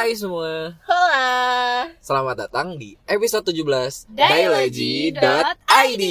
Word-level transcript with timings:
Hai 0.00 0.16
semua, 0.16 0.72
Hola. 0.88 1.28
selamat 2.00 2.48
datang 2.48 2.80
di 2.80 2.96
episode 3.04 3.44
17 3.52 4.08
Dialogy.id. 4.16 6.04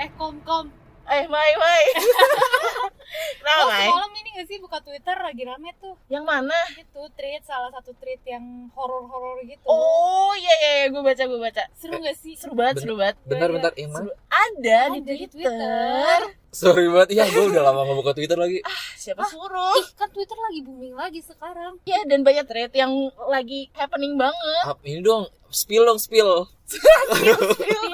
Eh 0.00 0.08
kom 0.16 0.40
kom 0.48 0.72
Eh, 1.08 1.28
Mai, 1.28 1.52
Mai. 1.60 1.84
Kenapa, 3.38 3.58
Lo 3.58 3.66
Mai? 3.66 3.84
semalam 3.84 4.12
ini 4.14 4.28
gak 4.32 4.46
sih 4.46 4.58
buka 4.58 4.78
Twitter 4.80 5.16
lagi 5.16 5.42
rame 5.42 5.70
tuh 5.76 5.94
Yang 6.06 6.24
mana? 6.24 6.58
Itu 6.72 7.02
tweet 7.10 7.42
salah 7.42 7.70
satu 7.70 7.90
tweet 7.94 8.22
yang 8.24 8.44
horor-horor 8.72 9.42
gitu 9.42 9.62
Oh, 9.64 10.30
iya 10.32 10.54
iya, 10.56 10.72
iya. 10.76 10.86
gue 10.88 11.00
baca, 11.00 11.22
gue 11.22 11.40
baca. 11.40 11.62
Seru 11.72 11.96
gak 11.96 12.14
sih? 12.14 12.34
Seru 12.34 12.52
banget, 12.52 12.74
Ben- 12.74 12.82
seru 12.82 12.94
banget. 12.94 13.16
Bentar, 13.24 13.44
Iya, 13.44 13.54
bentar, 13.54 13.72
Iman 13.76 14.02
Seru. 14.02 14.10
Ada, 14.28 14.78
di 14.88 14.98
Ada 14.98 15.12
di 15.12 15.26
Twitter. 15.26 15.28
Twitter. 15.28 16.20
Sorry 16.48 16.88
banget, 16.88 17.08
iya 17.12 17.24
gue 17.26 17.44
udah 17.46 17.62
lama 17.62 17.80
gak 17.82 17.98
buka 17.98 18.12
Twitter 18.12 18.34
lagi 18.34 18.58
Siapa 18.96 19.20
suruh? 19.26 19.76
Ih 19.76 19.88
kan 19.92 20.08
Twitter 20.08 20.32
lagi 20.34 20.60
booming 20.60 20.94
lagi 20.94 21.20
sekarang 21.20 21.76
Iya, 21.84 22.02
dan 22.04 22.22
banyak 22.22 22.44
thread 22.44 22.72
yang 22.72 22.92
lagi 23.22 23.68
happening 23.72 24.14
banget. 24.14 24.64
Ap- 24.64 24.80
Ini 24.80 25.00
dong, 25.00 25.28
spill 25.46 25.84
dong, 25.84 25.98
spill 25.98 26.48
Spill 26.68 27.84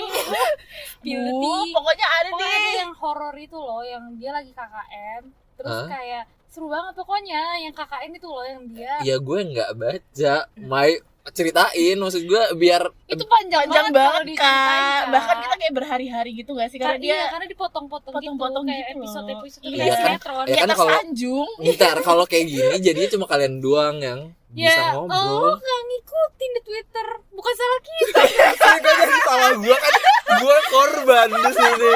the 1.02 1.12
Bu, 1.30 1.52
pokoknya 1.70 2.06
ada 2.06 2.28
Pokoknya 2.30 2.48
deh. 2.50 2.64
ada 2.64 2.80
yang 2.80 2.94
horor 2.94 3.34
itu 3.34 3.56
loh 3.56 3.80
Yang 3.80 4.04
dia 4.16 4.30
lagi 4.30 4.50
KKN 4.50 5.22
Terus 5.54 5.70
Hah? 5.70 5.86
kayak 5.86 6.22
seru 6.46 6.66
banget 6.66 6.94
pokoknya 6.94 7.42
Yang 7.60 7.74
KKN 7.76 8.10
itu 8.12 8.28
loh 8.28 8.44
yang 8.44 8.62
dia 8.68 8.94
Ya 9.02 9.16
gue 9.18 9.38
nggak 9.46 9.70
baca, 9.74 10.34
Mai 10.56 10.92
ceritain 11.26 11.96
maksud 11.96 12.20
gue 12.22 12.42
biar 12.54 12.84
Itu 13.08 13.24
panjang, 13.24 13.64
Panjang 13.64 13.88
banget, 13.88 14.36
banget. 14.36 14.36
Kak. 14.36 15.02
Bahkan 15.08 15.36
kita 15.40 15.54
kayak 15.56 15.74
berhari-hari 15.74 16.30
gitu 16.34 16.52
gak 16.52 16.68
sih? 16.68 16.76
Karena 16.76 16.96
Kan- 16.96 17.00
dia 17.00 17.14
iya, 17.14 17.24
karena 17.32 17.46
dipotong-potong 17.48 18.12
gitu 18.12 18.20
potong-potong 18.28 18.64
kayak 18.66 18.82
gitu 18.84 19.00
Iya, 19.64 19.72
kayak 19.72 19.88
kan? 19.88 20.04
sinetron. 20.20 20.34
Ya 20.36 20.44
kayak 20.44 20.58
kan 20.58 20.68
tas 20.68 20.76
kalau- 20.76 20.92
Tanjung. 20.92 21.50
Ntar 21.64 21.96
kalau 22.08 22.24
kayak 22.26 22.44
gini 22.46 22.76
jadinya 22.78 23.08
cuma 23.08 23.24
kalian 23.24 23.54
doang 23.58 23.96
yang 23.98 24.20
bisa 24.50 24.70
Ya, 24.70 24.94
ngobrol 24.94 25.50
lo 25.50 25.52
gak 25.56 25.80
ngikutin 25.82 26.50
di 26.50 26.60
Twitter. 26.62 27.06
Bukan 27.30 27.52
salah 27.54 27.80
kita. 27.82 28.20
Ini 28.44 28.56
kan 28.60 28.94
jadi 29.00 29.16
salah 29.24 29.52
gue 29.56 29.76
kan 29.76 29.94
Gue 30.34 30.56
korban 30.68 31.28
di 31.30 31.52
sini 31.54 31.92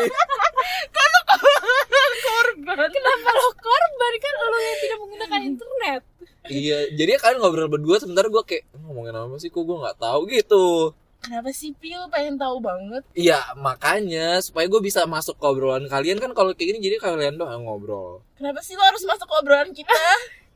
Korban. 2.18 2.88
Kenapa 2.88 3.30
lo 3.30 3.48
korban 3.54 4.12
kan 4.16 4.34
lo 4.38 4.58
yang 4.58 4.78
tidak 4.80 4.98
menggunakan 4.98 5.40
internet? 5.44 6.02
Iya, 6.48 6.78
jadi 6.96 7.20
kalian 7.20 7.38
ngobrol 7.44 7.68
berdua 7.68 7.96
sementara 8.00 8.26
gue 8.32 8.42
kayak 8.44 8.64
ngomongin 8.84 9.14
apa 9.14 9.36
sih 9.36 9.52
kok 9.52 9.62
gue 9.62 9.76
nggak 9.76 9.98
tahu 10.00 10.20
gitu. 10.32 10.92
Kenapa 11.18 11.50
sih 11.50 11.74
Pil 11.74 11.98
pengen 12.14 12.38
tahu 12.38 12.62
banget? 12.62 13.02
Iya, 13.12 13.42
makanya 13.58 14.38
supaya 14.38 14.70
gue 14.70 14.78
bisa 14.78 15.02
masuk 15.04 15.34
ke 15.36 15.44
obrolan 15.50 15.90
kalian 15.90 16.22
kan 16.22 16.30
kalau 16.30 16.54
kayak 16.54 16.78
gini 16.78 16.78
jadi 16.78 16.96
kalian 17.02 17.36
doang 17.36 17.66
ngobrol. 17.66 18.22
Kenapa 18.38 18.62
sih 18.62 18.78
lo 18.78 18.86
harus 18.86 19.02
masuk 19.02 19.26
ke 19.26 19.34
obrolan 19.34 19.70
kita? 19.74 19.92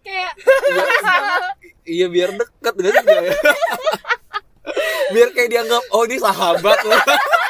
Kayak 0.02 0.34
Iya, 0.34 0.86
iya 1.86 2.06
biar 2.10 2.34
deket 2.34 2.74
gak 2.74 2.90
sih 2.90 3.04
Jay? 3.06 3.30
biar 5.14 5.28
kayak 5.30 5.50
dianggap 5.54 5.82
oh 5.94 6.02
ini 6.10 6.18
sahabat 6.18 6.78
loh. 6.82 6.98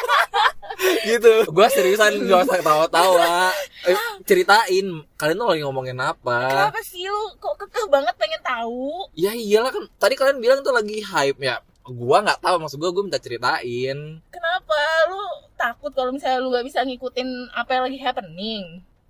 gitu. 1.05 1.33
Gue 1.49 1.67
seriusan 1.69 2.25
gak 2.25 2.47
usah 2.47 2.61
tawa-tawa. 2.61 3.51
Eh, 3.83 3.97
ceritain 4.23 4.87
kalian 5.15 5.37
tuh 5.37 5.49
lagi 5.49 5.63
ngomongin 5.63 5.99
apa? 5.99 6.39
Kenapa 6.49 6.81
sih 6.83 7.07
lo 7.07 7.35
kok 7.37 7.59
kekeh 7.59 7.87
banget 7.87 8.15
pengen 8.17 8.41
tahu? 8.41 9.11
Ya 9.13 9.33
iyalah 9.33 9.71
kan 9.71 9.85
tadi 9.97 10.15
kalian 10.15 10.39
bilang 10.39 10.61
tuh 10.61 10.71
lagi 10.71 11.01
hype 11.01 11.39
ya. 11.39 11.59
Gua 11.83 12.23
nggak 12.23 12.39
tahu 12.41 12.63
maksud 12.63 12.79
gua 12.79 12.91
gue 12.91 13.03
minta 13.03 13.19
ceritain. 13.19 13.99
Kenapa 14.31 14.79
lu 15.11 15.23
takut 15.55 15.91
kalau 15.91 16.11
misalnya 16.11 16.39
lu 16.39 16.51
gak 16.51 16.67
bisa 16.67 16.83
ngikutin 16.83 17.29
apa 17.53 17.71
yang 17.73 17.85
lagi 17.87 17.99
happening? 17.99 18.63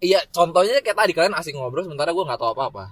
Iya, 0.03 0.19
contohnya 0.28 0.83
kayak 0.83 0.99
tadi 0.99 1.12
kalian 1.15 1.31
asik 1.33 1.54
ngobrol 1.54 1.87
sementara 1.87 2.10
gue 2.10 2.25
nggak 2.27 2.37
tahu 2.37 2.50
apa-apa. 2.53 2.91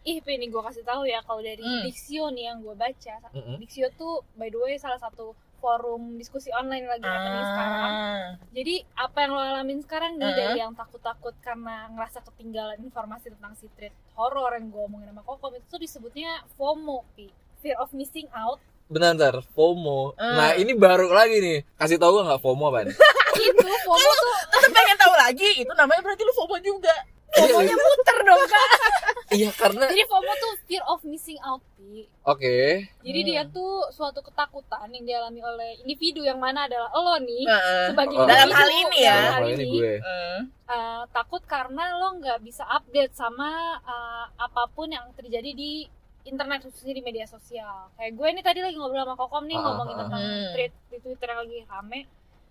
ih 0.00 0.16
ini 0.18 0.48
gue 0.48 0.58
kasih 0.58 0.82
tahu 0.82 1.04
ya 1.04 1.20
kalau 1.22 1.38
dari 1.38 1.60
Hmm. 1.60 1.84
Dixio 1.84 2.32
nih 2.32 2.50
yang 2.50 2.64
gue 2.64 2.72
baca. 2.72 3.14
Mm-mm. 3.30 3.60
Dixio 3.60 3.86
tuh 3.94 4.24
by 4.34 4.48
the 4.48 4.56
way 4.56 4.74
salah 4.74 4.96
satu 4.96 5.36
forum 5.60 6.16
diskusi 6.16 6.48
online 6.50 6.88
lagi 6.88 7.04
happening 7.04 7.46
sekarang. 7.46 7.92
Ah, 7.92 8.26
Jadi 8.50 8.74
apa 8.96 9.16
yang 9.20 9.30
lo 9.36 9.40
alamin 9.40 9.78
sekarang 9.84 10.12
nih 10.16 10.26
Uh-uh. 10.26 10.38
dari 10.40 10.58
yang 10.58 10.72
takut-takut 10.74 11.34
karena 11.44 11.86
ngerasa 11.92 12.24
ketinggalan 12.26 12.80
informasi 12.80 13.30
tentang 13.36 13.52
si 13.60 13.68
thread 13.76 13.92
horor 14.16 14.56
yang 14.56 14.72
gue 14.72 14.82
omongin 14.82 15.12
sama 15.12 15.22
Kokom 15.22 15.54
itu 15.54 15.66
tuh 15.68 15.80
disebutnya 15.80 16.42
FOMO, 16.56 17.04
Pi. 17.14 17.28
Fear 17.60 17.76
of 17.76 17.92
missing 17.92 18.26
out. 18.32 18.58
Bentar, 18.90 19.14
bentar, 19.14 19.36
FOMO. 19.54 20.16
Hmm. 20.16 20.34
Nah 20.34 20.50
ini 20.56 20.72
baru 20.74 21.12
lagi 21.12 21.38
nih. 21.38 21.58
Kasih 21.76 22.00
tahu 22.00 22.18
gue 22.18 22.26
nggak 22.26 22.40
FOMO 22.42 22.64
apa? 22.72 22.90
itu 23.38 23.68
FOMO 23.86 24.10
tuh 24.18 24.36
tetep 24.56 24.70
pengen 24.74 24.96
tahu 24.98 25.14
lagi. 25.14 25.50
Itu 25.62 25.72
namanya 25.76 26.00
berarti 26.02 26.22
lu 26.24 26.32
FOMO 26.34 26.56
juga. 26.58 26.94
FOMO-nya 27.30 27.76
muter 27.76 28.18
dong 28.22 28.42
kak. 28.44 28.68
iya 29.38 29.50
karena. 29.54 29.86
Jadi 29.86 30.02
FOMO 30.04 30.32
tuh 30.34 30.52
fear 30.66 30.82
of 30.84 31.00
missing 31.04 31.38
out, 31.40 31.62
Pi. 31.74 32.06
Oke. 32.26 32.86
Jadi 33.00 33.18
Hmm. 33.22 33.28
dia 33.30 33.42
tuh 33.46 33.86
suatu 33.90 34.18
ketakutan 34.20 34.90
yang 34.90 35.04
dialami 35.04 35.40
oleh 35.40 35.78
individu 35.80 36.22
yang 36.22 36.36
mana 36.36 36.66
adalah 36.66 36.90
lo 36.90 37.14
nih 37.18 37.46
Heeh. 37.46 37.86
sebagai 37.94 38.16
Oh, 38.16 38.26
Dalam 38.26 38.50
hal 38.50 38.68
ini 38.68 38.98
ya. 39.00 39.14
dalam 39.14 39.32
hal 39.32 39.44
ini 39.46 39.62
ini, 39.62 39.78
gue. 39.78 39.94
Eh, 39.98 40.38
uh, 40.66 41.02
takut 41.10 41.42
karena 41.44 41.94
lo 41.94 42.18
nggak 42.18 42.42
bisa 42.42 42.66
update 42.66 43.14
sama 43.14 43.48
uh, 43.80 44.24
apa 44.36 44.66
pun 44.70 44.90
yang 44.90 45.06
terjadi 45.14 45.54
di 45.54 45.86
internet 46.22 46.60
khususnya 46.62 46.92
di 46.92 47.02
media 47.02 47.24
sosial. 47.24 47.88
Kayak 47.94 48.12
gue 48.12 48.28
nih 48.34 48.44
tadi 48.44 48.60
lagi 48.60 48.76
ngobrol 48.76 49.02
sama 49.02 49.14
Kokom 49.14 49.46
nih 49.46 49.56
Ah, 49.56 49.62
ngomongin 49.64 49.96
ah, 49.96 50.00
tentang 50.04 50.22
hmm. 50.22 50.50
thread 50.52 50.72
di 50.90 50.98
Twitter 50.98 51.26
yang 51.28 51.40
lagi 51.42 51.58
rame. 51.64 52.00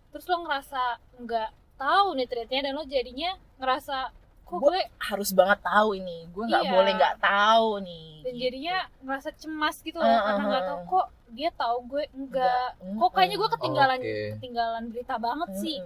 Terus 0.09 0.25
lo 0.25 0.35
ngerasa 0.41 0.81
nggak 1.21 1.49
tahu 1.77 2.07
nih 2.17 2.27
threadnya 2.27 2.59
dan 2.65 2.73
lo 2.73 2.83
jadinya 2.83 3.31
ngerasa 3.61 3.97
kok 4.49 4.59
gue 4.59 4.79
harus 4.99 5.29
banget 5.31 5.59
tahu 5.61 5.89
ini. 5.93 6.17
Gue 6.27 6.43
nggak 6.43 6.63
Iya. 6.63 6.71
boleh 6.71 6.91
nggak 6.93 7.15
tahu 7.19 7.69
nih. 7.81 8.07
dan 8.19 8.31
Gitu. 8.31 8.43
jadinya 8.43 8.75
ngerasa 8.99 9.29
cemas 9.33 9.75
gitu 9.79 9.95
loh 9.95 10.05
Ah, 10.05 10.21
karena 10.27 10.43
nggak 10.45 10.59
ah. 10.59 10.67
tahu 10.67 10.79
kok 10.87 11.05
dia 11.29 11.49
tahu 11.51 11.77
gue 11.87 12.03
enggak. 12.11 12.69
Nggak. 12.75 12.99
Kok 12.99 13.09
kayaknya 13.11 13.37
gue 13.37 13.49
ketinggalan 13.51 13.99
Oke. 13.99 14.17
ketinggalan 14.35 14.83
berita 14.89 15.15
banget 15.17 15.49
sih. 15.55 15.77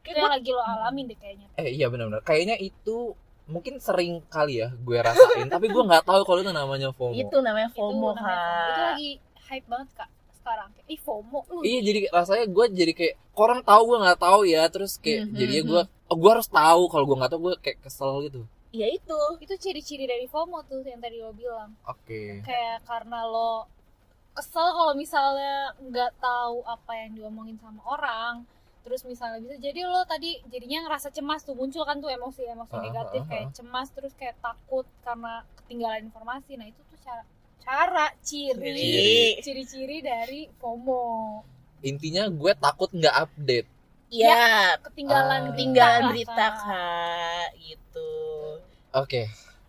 Kayak 0.00 0.16
gua- 0.18 0.32
lagi 0.32 0.50
lo 0.50 0.62
alamin 0.62 1.04
deh 1.06 1.18
kayaknya. 1.18 1.46
Eh 1.54 1.68
iya 1.70 1.86
benar-benar. 1.86 2.22
Kayaknya 2.22 2.56
itu 2.56 3.12
mungkin 3.44 3.74
sering 3.78 4.20
kali 4.26 4.58
ya 4.58 4.72
gue 4.74 4.96
rasain. 4.98 5.48
tapi 5.48 5.66
gue 5.66 5.82
nggak 5.82 6.04
tahu 6.04 6.20
kalau 6.22 6.38
itu 6.38 6.52
namanya 6.52 6.88
FOMO. 6.90 7.12
itu 7.14 7.36
namanya 7.38 7.68
FOMO 7.70 7.88
itu 8.08 8.08
namanya 8.14 8.38
FOMO. 8.38 8.68
Itu 8.68 8.80
lagi 8.86 9.10
hype 9.46 9.66
banget 9.66 9.88
kak 9.94 10.08
sekarang. 10.34 10.68
Kayak, 10.70 10.86
Ih 10.86 11.00
FOMO 11.00 11.38
lu. 11.46 11.58
Iya 11.62 11.80
jadi 11.82 12.00
rasanya 12.10 12.44
gue 12.46 12.64
jadi 12.70 12.92
kayak 12.94 13.14
orang 13.34 13.60
tahu 13.62 13.82
gue 13.86 13.98
nggak 13.98 14.18
tahu 14.18 14.40
ya 14.44 14.62
terus 14.66 14.92
kayak 14.96 15.20
Mhm, 15.22 15.34
jadinya 15.34 15.62
mhm. 15.62 15.70
gue 15.70 15.82
oh, 16.08 16.16
gue 16.16 16.30
harus 16.32 16.48
tahu 16.48 16.82
kalau 16.88 17.04
gue 17.04 17.16
nggak 17.20 17.30
tahu 17.32 17.40
gue 17.48 17.54
kayak 17.60 17.78
kesel 17.84 18.12
gitu. 18.26 18.42
Ya 18.72 18.88
itu. 18.88 19.20
Itu 19.40 19.54
ciri-ciri 19.56 20.04
dari 20.04 20.28
FOMO 20.28 20.64
tuh 20.68 20.84
yang 20.84 21.00
tadi 21.00 21.20
lo 21.20 21.32
bilang. 21.32 21.72
Oke. 21.88 22.44
Kayak 22.44 22.84
karena 22.84 23.24
lo 23.24 23.68
kesel 24.36 24.68
kalau 24.70 24.94
misalnya 24.94 25.74
nggak 25.82 26.12
tahu 26.20 26.62
apa 26.64 26.92
yang 27.04 27.10
diomongin 27.16 27.56
sama 27.60 27.80
orang. 27.88 28.44
Terus 28.84 29.04
misalnya 29.04 29.44
bisa 29.44 29.56
jadi 29.60 29.84
lo 29.84 30.00
tadi 30.08 30.40
jadinya 30.48 30.88
ngerasa 30.88 31.12
cemas 31.12 31.44
tuh 31.44 31.52
muncul 31.52 31.84
kan 31.84 32.00
tuh 32.00 32.08
emosi-emosi 32.08 32.72
Ah, 32.72 32.80
negatif 32.80 33.20
ah, 33.20 33.26
ah, 33.26 33.30
kayak 33.32 33.48
cemas 33.52 33.88
terus 33.92 34.12
kayak 34.16 34.36
takut 34.40 34.86
karena 35.04 35.44
ketinggalan 35.64 36.08
informasi. 36.08 36.56
Nah 36.56 36.68
itu 36.68 36.80
tuh 36.88 36.96
cara 37.04 37.24
cara 37.60 38.06
Ciri. 38.24 39.36
ciri-ciri 39.44 40.00
dari 40.00 40.48
FOMO. 40.56 41.44
Intinya 41.84 42.28
gue 42.32 42.52
takut 42.56 42.88
nggak 42.92 43.16
update. 43.28 43.68
Ya, 44.08 44.32
Ah. 44.32 44.68
Ketinggalan 44.80 45.52
ketinggalan 45.52 46.00
lah, 46.00 46.10
berita 46.10 46.32
Kak. 46.48 46.52
kak. 46.58 47.48
Gitu. 47.58 48.10
Oke. 48.90 49.22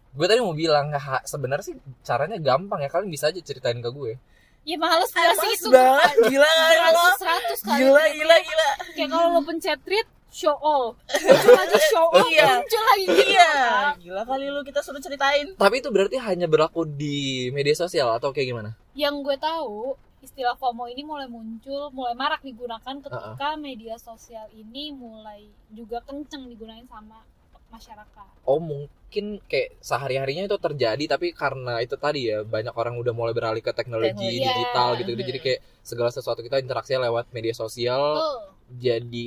Gue 0.09 0.25
tadi 0.25 0.39
mau 0.39 0.53
bilang 0.53 0.89
ha, 0.89 1.21
sebenarnya 1.21 1.65
sih 1.65 1.75
caranya 2.01 2.38
gampang 2.38 2.80
ya 2.80 2.89
kalian 2.89 3.07
bisa 3.07 3.27
aja 3.27 3.38
ceritain 3.38 3.77
ke 3.77 3.89
gue. 3.89 4.15
Ya 4.63 4.75
males 4.75 5.09
gak 5.09 5.38
sih 5.38 5.51
itu 5.53 5.68
banget. 5.68 6.13
Gila 6.25 6.47
kali 6.47 6.77
lo. 6.89 7.03
seratus 7.15 7.59
kali 7.62 7.80
Gila, 7.80 7.94
tweetnya. 7.95 8.15
gila, 8.15 8.36
gila. 8.39 8.69
kayak 8.91 9.09
kalau 9.09 9.27
lo 9.30 9.41
pencet 9.41 9.80
tweet 9.81 10.07
show 10.30 10.53
all 10.56 10.94
muncul 10.94 11.51
lagi 11.51 11.80
show 11.88 12.06
all 12.07 12.27
Iya. 12.27 12.45
muncul 12.56 12.83
lagi 12.85 13.03
gitu 13.07 13.24
Iya, 13.30 13.51
Kak. 13.51 13.94
gila 14.00 14.21
kali 14.24 14.45
lu 14.47 14.62
kita 14.62 14.80
suruh 14.80 15.00
ceritain. 15.00 15.47
Tapi 15.53 15.75
itu 15.75 15.89
berarti 15.89 16.18
hanya 16.18 16.45
berlaku 16.45 16.85
di 16.85 17.18
media 17.50 17.74
sosial 17.74 18.13
atau 18.13 18.30
kayak 18.30 18.47
gimana? 18.47 18.71
yang 18.94 19.19
gue 19.19 19.35
tahu 19.35 19.95
istilah 20.19 20.54
FOMO 20.54 20.86
ini 20.86 21.01
mulai 21.01 21.25
muncul 21.25 21.89
mulai 21.89 22.13
marak 22.13 22.42
digunakan 22.42 22.95
ketika 23.00 23.56
media 23.56 23.95
sosial 23.98 24.45
ini 24.51 24.92
mulai 24.92 25.42
juga 25.69 26.00
kenceng 26.01 26.45
digunain 26.45 26.83
sama 26.86 27.24
masyarakat 27.69 28.27
Oh 28.44 28.57
mungkin 28.57 29.38
kayak 29.45 29.77
sehari 29.80 30.18
harinya 30.18 30.44
itu 30.44 30.57
terjadi 30.57 31.06
tapi 31.07 31.31
karena 31.31 31.77
itu 31.80 31.94
tadi 31.95 32.27
ya 32.27 32.42
banyak 32.42 32.74
orang 32.74 32.98
udah 32.98 33.13
mulai 33.13 33.31
beralih 33.31 33.62
ke 33.62 33.69
teknologi 33.69 34.10
Teknologi. 34.12 34.42
digital 34.42 34.88
Iya. 34.89 34.98
gitu 34.98 35.10
gitu 35.12 35.24
jadi 35.24 35.39
kayak 35.39 35.60
segala 35.81 36.10
sesuatu 36.10 36.42
kita 36.42 36.57
interaksi 36.57 36.98
lewat 36.98 37.30
media 37.30 37.54
sosial 37.54 38.01
Betul. 38.18 38.39
jadi 38.75 39.25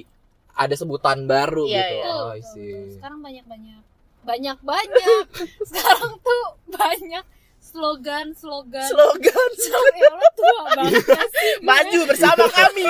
ada 0.52 0.74
sebutan 0.74 1.24
baru 1.24 1.64
Iya, 1.64 1.78
gitu. 1.78 1.94
iya. 1.94 2.10
Oh, 2.10 2.30
betul. 2.34 2.82
sekarang 2.92 3.20
banyak 3.22 3.44
banyak 3.46 3.80
banyak 4.22 4.58
banyak 4.60 5.24
sekarang 5.70 6.12
tuh 6.18 6.44
banyak 6.68 7.24
slogan 7.62 8.26
slogan. 8.34 8.88
Slogan. 8.90 9.50
Ya 10.02 10.10
lo 10.10 10.28
tua 10.34 10.62
banget 10.78 11.04
gak 11.06 11.28
sih 11.30 11.50
maju 11.62 11.98
bersama 12.10 12.44
kami. 12.50 12.86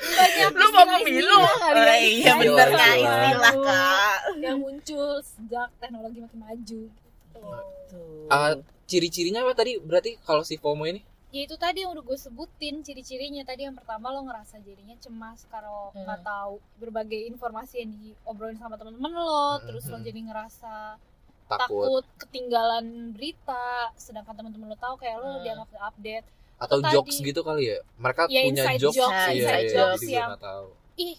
Banyak 0.00 0.52
lu 0.56 0.66
mau 0.72 0.86
pemilu. 0.98 1.36
Oh, 1.36 1.96
iya 2.00 2.32
bener 2.40 2.68
kak 2.72 2.94
istilah 2.96 3.54
kak. 3.60 4.18
Yang 4.40 4.56
muncul 4.58 5.08
sejak 5.20 5.68
teknologi 5.78 6.18
makin 6.24 6.40
maju. 6.40 6.80
Gitu. 6.88 7.42
Ah, 8.32 8.56
ciri-cirinya 8.88 9.44
apa 9.44 9.52
tadi? 9.54 9.76
Berarti 9.78 10.16
kalau 10.24 10.42
si 10.42 10.56
FOMO 10.56 10.88
ini? 10.88 11.04
Ya 11.28 11.44
itu 11.44 11.60
tadi 11.60 11.84
yang 11.84 11.92
udah 11.92 12.00
gue 12.00 12.16
sebutin 12.16 12.80
ciri-cirinya. 12.80 13.44
Tadi 13.44 13.68
yang 13.68 13.76
pertama 13.76 14.08
lo 14.08 14.24
ngerasa 14.24 14.64
jadinya 14.64 14.96
cemas 14.96 15.44
kalau 15.52 15.92
Hmm. 15.92 16.08
nggak 16.08 16.24
tahu 16.24 16.56
berbagai 16.80 17.20
informasi 17.28 17.84
yang 17.84 17.92
diobrolin 18.00 18.56
sama 18.56 18.80
teman-teman 18.80 19.12
lo. 19.12 19.60
Hmm, 19.60 19.64
terus 19.68 19.84
lo 19.92 20.00
hmm. 20.00 20.06
jadi 20.08 20.20
ngerasa 20.32 20.74
takut, 21.50 21.64
takut 21.82 22.04
ketinggalan 22.18 22.84
berita 23.10 23.66
sedangkan 23.94 24.34
teman-teman 24.34 24.68
lo 24.68 24.76
tahu 24.76 24.94
kayak 24.96 25.16
lo 25.16 25.28
Hmm. 25.30 25.42
dianggap 25.42 25.68
update 25.82 26.26
atau 26.58 26.76
Itu 26.76 26.90
jokes 26.90 27.16
tadi. 27.16 27.26
gitu 27.26 27.40
kali 27.40 27.64
ya 27.66 27.78
mereka 27.96 28.22
Ya, 28.24 28.42
punya 28.42 28.50
inside 28.66 28.78
jokes, 28.78 28.96
jokes, 28.96 29.14
iya, 29.14 29.30
inside 29.32 29.64
iya, 29.64 29.74
jokes 29.74 30.00
gue 30.00 30.12
yang- 30.12 30.38
tahu 30.38 30.66
ih 30.98 31.16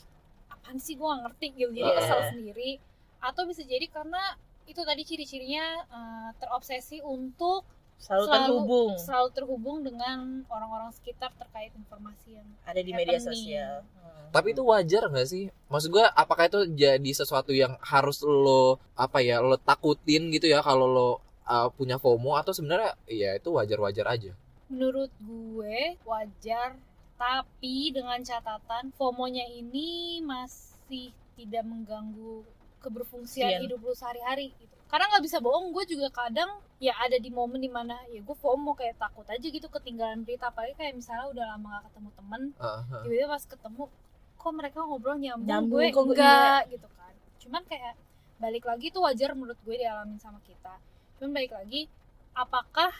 apaan 0.50 0.78
sih 0.78 0.94
gue 0.94 1.08
gak 1.08 1.22
ngerti 1.24 1.48
gitu 1.54 1.72
jadi 1.72 1.82
Iya. 1.86 1.98
kesel 1.98 2.20
sendiri 2.30 2.72
atau 3.20 3.42
bisa 3.44 3.62
jadi 3.64 3.86
karena 3.88 4.24
itu 4.64 4.82
tadi 4.82 5.02
ciri-cirinya 5.02 5.66
eh, 5.88 6.30
terobsesi 6.38 7.02
untuk 7.02 7.64
selalu 8.00 8.26
Selalu- 8.26 8.48
terhubung. 8.48 8.90
selalu 8.98 9.30
terhubung 9.36 9.78
dengan 9.84 10.18
orang-orang 10.48 10.90
sekitar 10.96 11.30
terkait 11.36 11.76
informasi 11.76 12.40
yang 12.40 12.48
ada 12.64 12.82
di 12.82 12.92
media 12.96 13.20
sosial. 13.20 13.84
Tapi 14.30 14.54
itu 14.54 14.62
wajar 14.64 15.10
nggak 15.10 15.28
sih? 15.28 15.50
Maksud 15.68 15.90
gue 15.90 16.06
apakah 16.06 16.48
itu 16.48 16.62
jadi 16.74 17.12
sesuatu 17.12 17.50
yang 17.52 17.76
harus 17.82 18.22
lo 18.24 18.78
apa 18.94 19.20
ya 19.20 19.42
lo 19.42 19.58
takutin 19.58 20.30
gitu 20.32 20.46
ya 20.48 20.62
kalau 20.62 20.88
lo 20.88 21.10
uh, 21.46 21.68
punya 21.74 21.98
FOMO? 22.00 22.38
Atau 22.38 22.54
sebenarnya 22.54 22.94
ya 23.10 23.36
itu 23.36 23.50
wajar-wajar 23.52 24.06
aja? 24.08 24.32
Menurut 24.72 25.12
gue 25.20 25.98
wajar. 26.06 26.78
Tapi 27.20 27.92
dengan 27.92 28.24
catatan 28.24 28.96
FOMO-nya 28.96 29.44
ini 29.52 30.24
masih 30.24 31.12
tidak 31.36 31.68
mengganggu 31.68 32.48
keberfungsian 32.80 33.50
Iya. 33.50 33.60
hidup 33.62 33.80
lu 33.80 33.94
sehari-hari 33.94 34.52
gitu. 34.56 34.74
Karena 34.90 35.06
nggak 35.12 35.22
bisa 35.22 35.38
bohong, 35.38 35.70
gue 35.70 35.86
juga 35.86 36.10
kadang 36.10 36.50
ya 36.80 36.96
ada 36.98 37.20
di 37.20 37.30
momen 37.30 37.60
di 37.60 37.68
mana 37.68 38.00
ya 38.08 38.24
gue 38.24 38.34
FOMO 38.34 38.72
kayak 38.74 38.96
takut 38.98 39.28
aja 39.28 39.44
gitu 39.44 39.68
ketinggalan 39.68 40.24
berita 40.24 40.48
apalagi 40.48 40.74
kayak 40.74 40.96
misalnya 40.96 41.28
udah 41.28 41.46
lama 41.54 41.68
gak 41.76 41.84
ketemu 41.92 42.10
temen 42.16 42.42
Uh, 42.56 42.66
uh. 42.66 43.02
tiba-tiba 43.04 43.28
pas 43.28 43.44
ketemu 43.44 43.84
kok 44.40 44.54
mereka 44.56 44.78
ngobrol 44.88 45.18
nyambung, 45.20 45.50
Nyambung, 45.52 45.76
gue 45.76 45.86
kok 45.92 46.06
enggak 46.08 46.62
gitu 46.72 46.88
kan 46.96 47.14
cuman 47.44 47.62
kayak 47.68 47.94
balik 48.40 48.64
lagi 48.64 48.88
tuh 48.90 49.04
wajar 49.04 49.36
menurut 49.36 49.60
gue 49.60 49.76
dialamin 49.76 50.16
sama 50.18 50.40
kita 50.48 50.80
cuman 51.20 51.32
balik 51.36 51.52
lagi 51.52 51.92
apakah 52.32 52.96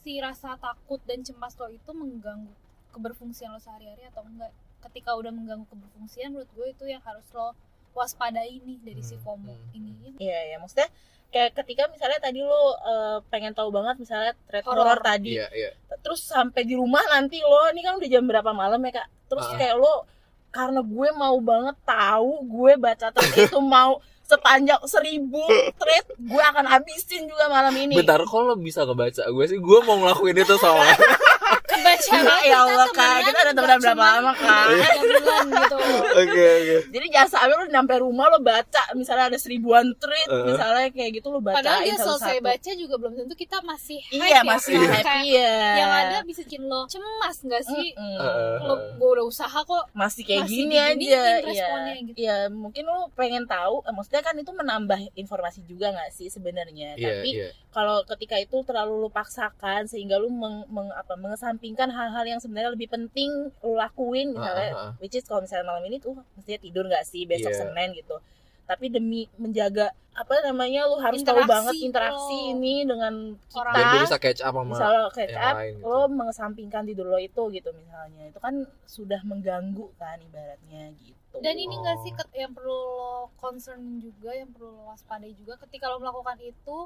si 0.00 0.16
rasa 0.16 0.56
takut 0.56 1.04
dan 1.04 1.20
cemas 1.20 1.52
lo 1.60 1.68
itu 1.68 1.90
mengganggu 1.92 2.48
keberfungsian 2.90 3.52
lo 3.52 3.60
sehari-hari 3.60 4.08
atau 4.08 4.24
enggak 4.24 4.48
ketika 4.80 5.12
udah 5.12 5.28
mengganggu 5.28 5.68
keberfungsian 5.68 6.32
menurut 6.32 6.48
gue 6.56 6.66
itu 6.72 6.84
yang 6.88 7.04
harus 7.04 7.28
lo 7.36 7.52
waspadai 7.94 8.58
nih 8.58 8.78
dari 8.80 9.00
si 9.00 9.14
Hmm, 9.14 9.22
FOMO 9.22 9.54
hmm, 9.54 9.70
ini 9.72 9.90
iya 10.18 10.54
ya 10.54 10.56
maksudnya 10.58 10.86
kayak 11.30 11.50
ketika 11.56 11.90
misalnya 11.90 12.18
tadi 12.18 12.38
lo 12.38 12.54
eh, 12.76 13.18
pengen 13.26 13.50
tahu 13.50 13.70
banget 13.70 13.98
misalnya 13.98 14.38
thread 14.46 14.62
Horor. 14.62 14.86
horror 14.86 15.00
tadi. 15.00 15.34
Iya 15.34 15.50
iya. 15.50 15.70
Terus 15.98 16.22
sampai 16.22 16.62
di 16.62 16.74
rumah 16.74 17.02
nanti 17.08 17.38
lo 17.38 17.66
ini 17.68 17.82
kan 17.82 17.98
udah 17.98 18.06
jam 18.06 18.22
berapa 18.22 18.50
malam 18.50 18.78
ya 18.80 19.02
kak? 19.02 19.08
Terus 19.26 19.42
Ah. 19.44 19.58
kayak 19.58 19.74
lo 19.74 20.06
karena 20.50 20.80
gue 20.80 21.08
mau 21.12 21.34
banget 21.42 21.74
tahu 21.82 22.30
gue 22.44 22.72
baca 22.78 23.10
thread 23.10 23.50
itu 23.50 23.58
mau 23.58 23.98
sepanjang 24.22 24.78
seribu 24.86 25.42
thread 25.74 26.06
gue 26.14 26.42
akan 26.44 26.64
habisin 26.64 27.26
juga 27.26 27.50
malam 27.50 27.74
ini. 27.74 27.98
Bentar 27.98 28.22
kok 28.22 28.38
lo 28.38 28.54
bisa 28.54 28.86
ngebaca? 28.86 29.26
Gue 29.26 29.44
sih 29.44 29.58
gue 29.58 29.78
mau 29.82 29.98
ngelakuin 29.98 30.38
itu 30.38 30.54
soalnya 30.54 30.94
kebaca 31.74 32.18
ya 32.42 32.58
Allah 32.62 32.88
kak 32.88 33.16
kita 33.24 33.38
udah 33.42 33.54
temenan 33.54 33.78
berapa 33.80 34.04
lama 34.16 34.32
kak 34.32 34.64
bulan 34.94 35.46
gitu 35.50 35.76
oke 36.22 36.44
oke 36.54 36.76
jadi 36.88 37.06
jangan 37.10 37.28
sampai 37.28 37.52
lo 37.52 37.64
nyampe 37.66 37.94
rumah 37.98 38.26
lo 38.30 38.38
baca 38.40 38.82
misalnya 38.94 39.28
ada 39.28 39.38
seribuan 39.38 39.84
Uh-uh. 40.24 40.46
misalnya 40.46 40.88
kayak 40.88 41.10
gitu 41.18 41.28
lo 41.28 41.42
bacain 41.42 41.58
padahal 41.60 41.80
dia 41.82 41.96
selesai 41.96 42.38
satu-satu. 42.38 42.46
baca 42.46 42.70
juga 42.76 42.94
belum 42.96 43.12
tentu 43.16 43.34
kita 43.34 43.58
masih 43.60 44.00
iya 44.08 44.26
ya. 44.30 44.40
masih. 44.42 44.74
Kayak 44.74 45.02
happy 45.02 45.28
ya 45.34 45.54
yang 45.74 45.90
ada 45.92 46.18
bisa 46.22 46.42
bikin 46.44 46.62
lo 46.68 46.80
cemas 46.86 47.36
gak 47.42 47.64
sih 47.64 47.86
Mm-mm. 47.96 48.20
Uh, 48.20 48.56
lo 48.62 48.74
gue 48.94 49.08
udah 49.18 49.26
usaha 49.26 49.58
kok 49.58 49.84
masih 49.90 50.22
kayak 50.22 50.44
Masih 50.44 50.54
gini 50.54 50.76
aja 50.76 50.94
iya 50.94 51.24
responnya 51.40 51.94
gitu. 52.04 52.16
iya 52.20 52.36
mungkin 52.46 52.84
lo 52.84 53.08
pengen 53.16 53.48
tahu 53.48 53.82
eh, 53.82 53.92
maksudnya 53.92 54.22
kan 54.22 54.36
itu 54.36 54.52
menambah 54.52 55.00
informasi 55.16 55.64
juga 55.64 55.90
nggak 55.90 56.10
sih 56.12 56.28
sebenarnya 56.28 56.94
iya 56.94 57.08
tapi 57.18 57.30
iya 57.32 57.48
kalau 57.74 58.06
ketika 58.06 58.38
itu 58.38 58.62
terlalu 58.62 59.02
lu 59.02 59.10
paksakan 59.10 59.90
sehingga 59.90 60.14
lu 60.14 60.30
meng, 60.30 60.62
meng- 60.70 60.94
apa 60.94 61.18
mengesampingkan 61.66 61.88
hal-hal 61.90 62.24
yang 62.26 62.36
sebenarnya 62.38 62.70
lebih 62.70 62.88
penting 62.90 63.30
lu 63.58 63.72
lakuin 63.74 64.28
misalnya 64.30 64.68
Ah, 64.68 64.76
ah, 64.76 64.86
ah. 64.86 64.92
which 65.00 65.14
is 65.14 65.24
kalau 65.24 65.40
misalnya 65.40 65.64
malam 65.66 65.84
ini 65.84 65.96
tuh 65.98 66.12
mestinya 66.36 66.60
tidur 66.60 66.84
nggak 66.84 67.04
sih 67.04 67.24
besok 67.24 67.50
Iya. 67.50 67.60
Senin 67.62 67.88
gitu 67.94 68.16
tapi 68.64 68.88
demi 68.88 69.28
menjaga 69.36 69.92
apa 70.14 70.40
namanya 70.42 70.84
lu 70.86 70.96
harus 70.96 71.20
tahu 71.20 71.36
Interaksi 71.36 71.50
banget 71.50 71.74
interaksi 71.82 72.36
lo. 72.38 72.50
ini 72.54 72.74
dengan 72.82 73.14
Orang. 73.50 73.74
dan 73.74 73.82
kita 73.82 73.98
bisa 74.02 74.18
catch 74.18 74.40
up 74.42 74.52
sama 74.54 74.62
misalnya 74.66 75.00
catch 75.10 75.28
yang 75.30 75.40
up 75.42 75.54
lain 75.54 75.72
gitu. 75.74 75.84
lo 75.86 76.00
mengesampingkan 76.06 76.82
tidur 76.84 77.06
lo 77.06 77.18
itu 77.18 77.42
gitu 77.50 77.70
misalnya 77.72 78.22
itu 78.24 78.38
kan 78.38 78.54
sudah 78.86 79.20
mengganggu 79.22 79.86
kan 79.94 80.16
ibaratnya 80.22 80.82
gitu 80.98 81.36
dan 81.36 81.54
ini 81.54 81.74
gak 81.74 81.98
sih 81.98 82.12
Oh. 82.12 82.16
ket- 82.18 82.36
yang 82.38 82.52
perlu 82.52 82.72
lo 82.72 83.10
concern 83.34 83.80
juga 83.98 84.30
yang 84.32 84.48
perlu 84.48 84.68
lo 84.70 84.82
waspadai 84.86 85.32
juga 85.34 85.56
ketika 85.58 85.88
lo 85.88 85.96
melakukan 85.98 86.36
itu 86.40 86.76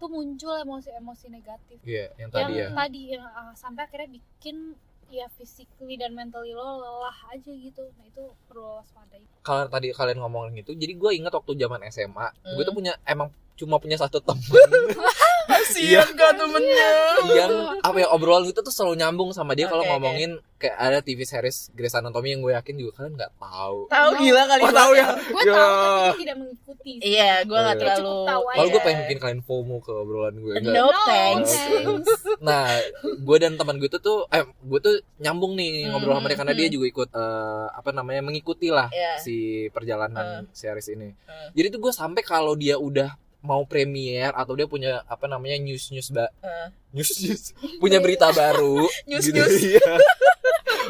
tuh 0.00 0.08
muncul 0.08 0.56
emosi-emosi 0.56 1.26
negatif. 1.28 1.76
Iya 1.84 2.08
yang 2.16 2.18
yang 2.18 2.30
tadi 2.32 2.52
ya. 2.56 2.66
tadi 2.72 3.00
yang 3.12 3.24
ah, 3.28 3.52
sampai 3.52 3.84
akhirnya 3.84 4.08
bikin 4.10 4.72
ya 5.10 5.26
physically 5.34 5.94
dan 5.94 6.14
mentally 6.14 6.56
lo 6.56 6.80
lelah 6.80 7.18
aja 7.28 7.52
gitu. 7.52 7.84
Nah 7.94 8.06
itu 8.06 8.24
perlu 8.48 8.80
waspadai. 8.80 9.20
Kalau 9.42 9.68
tadi 9.68 9.92
kalian 9.92 10.18
ngomongin 10.18 10.62
itu 10.62 10.72
jadi 10.72 10.96
gue 10.96 11.10
ingat 11.14 11.32
waktu 11.34 11.52
zaman 11.54 11.84
SMA 11.88 12.26
gue 12.48 12.62
tuh 12.62 12.72
Hmm. 12.72 12.78
punya 12.80 12.92
emang 13.04 13.28
cuma 13.54 13.76
punya 13.76 14.00
satu 14.00 14.24
temen 14.24 14.40
kasihan 15.52 16.08
kan 16.12 16.32
temennya 16.32 16.90
yang 17.32 17.50
apa 17.76 17.96
ya 17.98 18.08
obrolan 18.08 18.44
itu 18.44 18.58
tuh 18.58 18.70
selalu 18.70 18.94
nyambung 18.96 19.30
sama 19.30 19.52
dia 19.52 19.66
kalau 19.66 19.80
Oke, 19.80 19.88
oke. 19.88 19.94
ngomongin 19.96 20.30
kayak 20.56 20.76
ada 20.76 20.98
TV 21.00 21.22
series 21.22 21.68
Grey's 21.70 21.92
Anatomy 21.92 22.30
yang 22.30 22.40
gue 22.40 22.52
yakin 22.52 22.74
juga 22.74 22.92
kalian 22.94 23.14
nggak 23.14 23.32
tahu 23.34 23.78
tahu 23.86 24.08
gila 24.18 24.42
kali 24.46 24.62
oh 24.62 24.72
tahu 24.72 24.92
ya 24.92 25.06
gue 25.16 25.42
Ya. 25.42 25.52
tahu 25.52 25.72
tapi 25.72 25.96
gue 26.06 26.20
tidak 26.20 26.36
mengikuti 26.36 26.92
sih. 26.92 27.10
Iya, 27.10 27.32
gue 27.42 27.56
gak 27.56 27.68
Iya. 27.70 27.80
terlalu. 27.82 28.14
Kalau 28.28 28.68
gue 28.68 28.80
pengen 28.80 28.98
bikin 29.02 29.18
kalian 29.18 29.40
FOMO 29.42 29.76
ke 29.78 29.92
obrolan 29.94 30.34
gue 30.34 30.52
enggak 30.54 30.74
No 30.74 30.86
thanks. 31.02 31.52
thanks. 31.52 32.08
nah 32.38 32.66
gue 33.02 33.36
dan 33.38 33.54
teman 33.54 33.76
gue 33.76 33.88
tuh 33.88 34.00
tuh 34.00 34.18
eh 34.28 34.44
gue 34.44 34.80
tuh 34.80 34.94
nyambung 35.16 35.54
nih 35.54 35.72
Hmm, 35.82 35.96
ngobrol 35.96 36.14
sama 36.14 36.28
dia 36.28 36.36
karena 36.36 36.52
hmm. 36.52 36.60
dia 36.60 36.68
juga 36.68 36.86
ikut 36.88 37.08
eh, 37.10 37.66
apa 37.70 37.90
namanya 37.90 38.20
mengikuti 38.22 38.68
lah 38.68 38.88
Iya. 38.88 39.16
si 39.18 39.36
perjalanan 39.70 40.44
series 40.50 40.88
ini 40.90 41.08
Hmm. 41.20 41.50
jadi 41.52 41.66
tuh 41.70 41.80
gue 41.80 41.92
sampai 41.92 42.20
kalau 42.20 42.52
dia 42.52 42.76
udah 42.76 43.16
mau 43.40 43.64
premier 43.64 44.30
atau 44.30 44.52
dia 44.52 44.64
punya 44.64 45.00
apa 45.04 45.24
namanya 45.24 45.56
news 45.56 45.88
news 45.88 46.08
ba 46.08 46.28
Hmm. 46.38 46.68
news 46.92 47.12
news. 47.18 47.42
Punya 47.76 47.98
berita 47.98 48.28
baru. 48.30 48.84
News, 49.08 49.24
gitu, 49.24 49.38
news. 49.38 49.56
iya. 49.60 49.80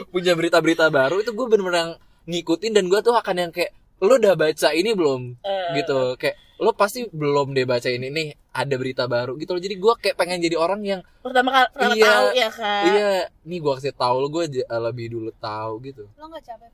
punya 0.08 0.32
berita-berita 0.32 0.88
baru 0.88 1.20
itu 1.20 1.30
gue 1.30 1.46
bener-bener 1.46 1.98
ngikutin 2.24 2.72
dan 2.72 2.84
gue 2.86 3.00
tuh 3.00 3.12
akan 3.12 3.36
yang 3.38 3.50
kayak 3.50 3.70
lo 4.00 4.16
udah 4.16 4.32
baca 4.32 4.68
ini 4.72 4.90
belum? 4.90 5.36
Eh, 5.40 5.76
gitu. 5.76 6.16
Kayak 6.16 6.36
lo 6.56 6.72
pasti 6.72 7.04
belum 7.06 7.52
deh 7.52 7.64
baca 7.64 7.84
ini 7.86 8.08
nih 8.08 8.28
ada 8.50 8.74
berita 8.74 9.04
baru. 9.04 9.36
Gitu 9.36 9.52
loh. 9.52 9.60
Jadi 9.60 9.74
gue 9.76 9.92
kayak 9.94 10.16
pengen 10.16 10.40
jadi 10.40 10.56
orang 10.56 10.80
yang 10.82 11.00
Pertama 11.20 11.52
kali 11.52 11.68
pertama 11.70 11.94
Iya. 11.94 12.08
tahu 12.08 12.28
ya 12.32 12.48
kak. 12.50 12.82
iya. 12.86 13.08
Nih 13.44 13.58
gue 13.60 13.72
kasih 13.76 13.92
tahu 13.92 14.16
lo 14.18 14.28
gue 14.30 14.44
lebih 14.56 15.06
dulu 15.10 15.30
tahu 15.36 15.72
gitu. 15.84 16.08
Lo 16.16 16.26
gak 16.28 16.42
capek? 16.42 16.70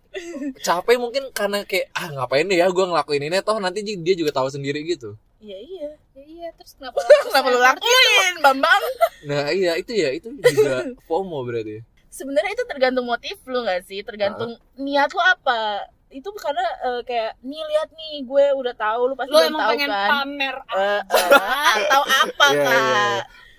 Capek 0.56 0.96
mungkin 0.96 1.22
karena 1.32 1.58
kayak 1.62 1.90
ah 1.92 2.08
ngapain 2.12 2.46
deh 2.46 2.56
ya 2.56 2.70
gue 2.70 2.84
ngelakuin 2.84 3.22
ini? 3.22 3.36
Toh 3.42 3.58
nanti 3.58 3.82
dia 3.82 4.14
juga 4.14 4.30
tahu 4.32 4.48
sendiri 4.48 4.86
gitu 4.86 5.18
Iya 5.46 5.58
iya. 5.60 5.90
ya 6.12 6.22
iya 6.26 6.48
terus 6.52 6.74
kenapa 6.74 6.98
Kenapa 7.24 7.48
lu 7.48 7.60
lakuin, 7.60 8.34
Bambang? 8.40 8.82
nah 9.22 9.46
iya 9.48 9.72
itu 9.74 9.94
ya 9.94 10.10
itu 10.10 10.34
juga 10.34 10.82
FOMO 11.06 11.38
berarti 11.42 11.86
Sebenarnya 12.08 12.50
itu 12.50 12.64
tergantung 12.64 13.04
motif 13.04 13.36
lu 13.44 13.60
gak 13.60 13.84
sih? 13.84 14.00
Tergantung 14.00 14.56
niat 14.74 15.06
lu 15.08 15.20
apa. 15.20 15.84
Itu 16.08 16.32
karena 16.32 16.64
eh, 16.82 17.00
kayak 17.02 17.36
nih 17.40 17.60
lihat 17.60 17.92
nih 17.92 18.24
gue 18.24 18.44
udah 18.56 18.74
tahu 18.74 19.00
lu 19.06 19.14
pasti 19.14 19.30
belum 19.30 19.46
emang 19.46 19.60
tahu 19.60 19.70
pengen 19.70 19.90
kan. 19.92 20.08
pamer 20.08 20.56
Eh, 20.72 21.02
eh, 21.04 21.30
atau 21.76 22.02
apa 22.02 22.46
Iya, 22.48 22.56
iya, 22.56 22.64
kak? 22.64 22.80
iya. 22.80 23.06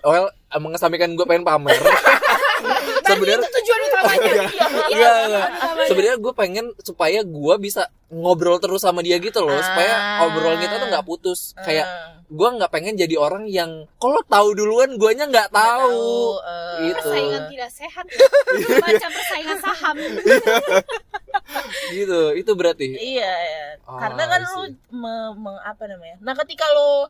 well 0.00 0.26
mengesampingkan 0.50 1.14
gue 1.14 1.22
pengen 1.22 1.42
pamer 1.42 1.70
Sebenarnya- 3.10 3.40
itu 3.40 3.56
tujuan 3.56 3.80
utamanya 3.88 4.28
iya 4.28 4.44
Enggak, 4.88 5.14
enggak. 5.24 5.48
Sebenarnya 5.84 6.16
gue 6.18 6.32
pengen 6.34 6.66
supaya 6.78 7.20
gue 7.20 7.54
bisa 7.58 7.82
ngobrol 8.08 8.56
terus 8.56 8.80
sama 8.80 9.00
dia 9.00 9.16
gitu 9.16 9.40
loh, 9.40 9.56
supaya 9.58 9.92
Ah. 9.92 10.24
obrolan 10.24 10.56
kita 10.56 10.74
tuh 10.76 10.88
nggak 10.88 11.04
putus. 11.04 11.52
Kayak 11.54 11.84
Ah, 11.84 12.16
gue 12.24 12.48
nggak 12.50 12.70
pengen 12.70 12.94
jadi 12.94 13.14
orang 13.14 13.44
yang 13.46 13.70
kalau 13.94 14.20
tahu 14.22 14.52
duluan 14.52 14.96
guanya 14.96 15.24
nggak 15.24 15.48
nggak 15.48 15.54
tahu. 15.54 16.36
eh, 16.38 16.76
Gitu. 16.84 17.00
persaingan 17.00 17.42
tidak 17.48 17.70
sehat 17.70 18.04
ya. 18.06 18.18
baca 18.84 19.06
persaingan 19.08 19.58
saham 19.58 19.96
Gitu, 21.90 22.20
itu 22.34 22.50
berarti. 22.54 22.86
Iya, 22.90 23.24
iya. 23.24 23.66
Ah, 23.84 23.98
karena 23.98 24.22
kan 24.26 24.40
lu 24.46 24.60
me- 24.92 25.34
me- 25.38 25.62
apa 25.62 25.84
namanya? 25.86 26.16
Nah, 26.20 26.34
ketika 26.36 26.64
lo 26.70 27.08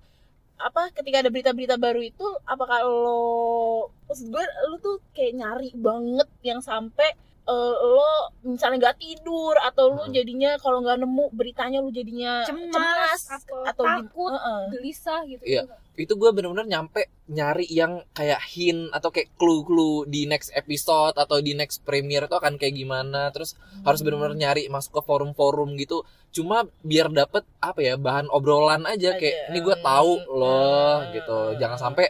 apa 0.59 0.91
ketika 0.91 1.23
ada 1.23 1.31
berita-berita 1.31 1.79
baru 1.79 2.03
itu 2.03 2.27
apa 2.43 2.65
kalau 2.67 3.87
maksud 4.11 4.27
gue 4.35 4.45
lu 4.71 4.77
tuh 4.83 4.99
kayak 5.15 5.38
nyari 5.38 5.71
banget 5.79 6.29
yang 6.43 6.59
sampai 6.59 7.15
eh, 7.49 7.75
lo 7.81 8.12
misalnya 8.45 8.76
nggak 8.78 8.99
tidur 8.99 9.57
atau 9.59 9.88
lu 9.90 10.02
Hmm. 10.02 10.12
jadinya 10.12 10.55
kalau 10.57 10.78
nggak 10.78 10.99
nemu 10.99 11.25
beritanya 11.33 11.81
lu 11.81 11.88
jadinya 11.88 12.45
Cemas, 12.45 12.69
cemas, 12.71 13.21
atau 13.35 13.59
atau 13.64 13.85
takut. 13.85 14.31
Heeh. 14.31 14.61
gelisah 14.71 15.21
gitu 15.25 15.43
Iya. 15.43 15.62
juga. 15.64 15.76
Itu 15.99 16.14
gue 16.14 16.31
bener-bener 16.31 16.69
nyampe 16.69 17.00
nyari 17.26 17.67
yang 17.67 18.05
kayak 18.12 18.38
hint 18.47 18.93
atau 18.93 19.09
kayak 19.09 19.35
clue-clue 19.35 20.07
di 20.07 20.25
next 20.25 20.55
episode 20.55 21.17
atau 21.17 21.40
di 21.40 21.52
next 21.52 21.83
premiere 21.83 22.25
itu 22.25 22.37
akan 22.37 22.55
kayak 22.55 22.71
gimana. 22.73 23.28
Terus 23.31 23.57
harus 23.83 24.00
bener-bener 24.00 24.37
nyari 24.37 24.69
masuk 24.69 24.95
ke 24.95 25.02
forum-forum 25.02 25.75
gitu. 25.75 26.05
Cuma 26.28 26.62
biar 26.81 27.11
dapet 27.11 27.43
apa 27.59 27.81
ya 27.81 27.97
bahan 27.97 28.28
obrolan 28.28 28.85
aja 28.85 29.11
Aja. 29.11 29.19
kayak 29.19 29.50
ini 29.50 29.59
gue 29.59 29.76
tahu 29.81 30.12
Hmm. 30.14 30.28
loh 30.31 30.97
Hmm. 31.00 31.11
gitu. 31.11 31.38
Jangan 31.59 31.78
sampai 31.81 32.07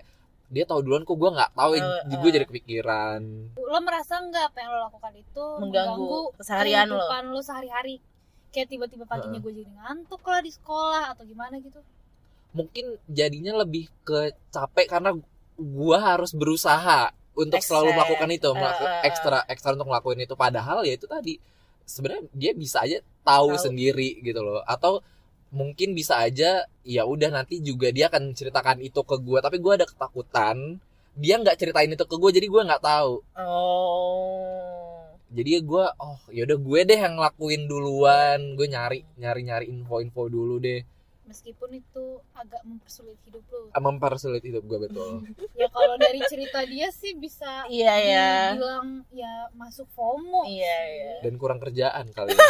dia 0.49 0.65
tahu 0.65 0.81
duluan 0.81 1.03
kok 1.03 1.13
gue 1.15 1.31
nggak 1.31 1.51
tahu 1.53 1.71
Eh, 1.75 1.83
gue 2.11 2.19
eh. 2.23 2.33
jadi 2.33 2.47
kepikiran. 2.47 3.21
lo 3.55 3.79
merasa 3.81 4.17
nggak 4.19 4.45
apa 4.47 4.59
yang 4.59 4.71
lo 4.71 4.79
lakukan 4.83 5.13
itu 5.15 5.45
Mengganggu 5.59 6.21
keseharian 6.35 6.87
lo. 6.87 6.97
kehidupan 6.99 7.23
lo 7.29 7.41
sehari-hari 7.41 7.97
kayak 8.49 8.67
tiba-tiba 8.67 9.05
paginya 9.05 9.37
gue 9.37 9.53
jadi 9.55 9.69
ngantuk 9.69 10.23
lah 10.23 10.41
di 10.41 10.49
sekolah 10.49 11.13
atau 11.13 11.23
gimana 11.23 11.57
gitu 11.59 11.81
Mungkin 12.49 12.85
jadinya 13.07 13.61
lebih 13.61 13.93
ke 14.03 14.21
capek 14.49 14.89
karena 14.89 15.13
gue 15.55 15.99
harus 16.01 16.33
berusaha 16.33 17.13
untuk 17.35 17.61
selalu 17.61 17.93
melakukan 17.93 18.31
itu, 18.31 18.49
melaku- 18.51 18.89
ekstra 19.05 19.45
ekstra 19.45 19.71
untuk 19.73 19.87
ngelakuin 19.87 20.21
itu. 20.21 20.35
Padahal 20.35 20.83
ya 20.83 20.97
itu 20.97 21.05
tadi 21.05 21.37
sebenarnya 21.85 22.25
dia 22.33 22.53
bisa 22.53 22.81
aja 22.81 22.99
tahu, 23.21 23.53
Tahu. 23.53 23.63
sendiri 23.63 24.19
gitu 24.19 24.41
loh. 24.41 24.65
Atau 24.65 25.05
mungkin 25.49 25.97
bisa 25.97 26.21
aja 26.21 26.69
ya 26.85 27.03
udah 27.09 27.33
nanti 27.33 27.61
juga 27.65 27.89
dia 27.93 28.13
akan 28.13 28.37
ceritakan 28.37 28.85
itu 28.85 29.01
ke 29.05 29.17
gue. 29.21 29.39
Tapi 29.41 29.57
gue 29.61 29.73
ada 29.79 29.87
ketakutan 29.89 30.81
dia 31.19 31.35
nggak 31.35 31.59
ceritain 31.59 31.91
itu 31.91 32.05
ke 32.07 32.15
gue, 32.15 32.31
jadi 32.31 32.47
gue 32.47 32.63
nggak 32.63 32.85
tahu. 32.85 33.13
Oh. 33.35 35.03
Jadi 35.29 35.61
gue 35.61 35.85
oh 36.01 36.19
ya 36.33 36.49
udah 36.49 36.59
gue 36.59 36.81
deh 36.89 36.99
yang 36.99 37.15
ngelakuin 37.21 37.63
duluan. 37.69 38.39
Gue 38.57 38.67
nyari 38.71 39.05
nyari 39.21 39.41
nyari 39.45 39.67
info-info 39.69 40.23
dulu 40.31 40.57
deh. 40.63 40.81
Meskipun 41.29 41.71
itu 41.75 42.05
agak 42.33 42.65
mempersulit 42.65 43.21
hidup 43.23 43.45
lo 43.47 43.69
Mempersulit 43.71 44.41
hidup 44.41 44.65
gue 44.65 44.79
betul. 44.83 45.29
ya 45.61 45.69
kalau 45.69 45.95
dari 45.95 46.19
cerita 46.25 46.65
dia 46.65 46.89
sih 46.91 47.13
bisa 47.15 47.69
Iya 47.69 47.95
ya. 47.95 48.31
dibilang 48.51 49.05
ya 49.11 49.33
masuk 49.53 49.85
FOMO 49.91 50.43
Iya 50.43 50.57
sih. 50.81 50.97
ya. 50.97 51.15
dan 51.23 51.35
kurang 51.37 51.59
kerjaan 51.59 52.05
kali 52.09 52.33
ya. 52.33 52.41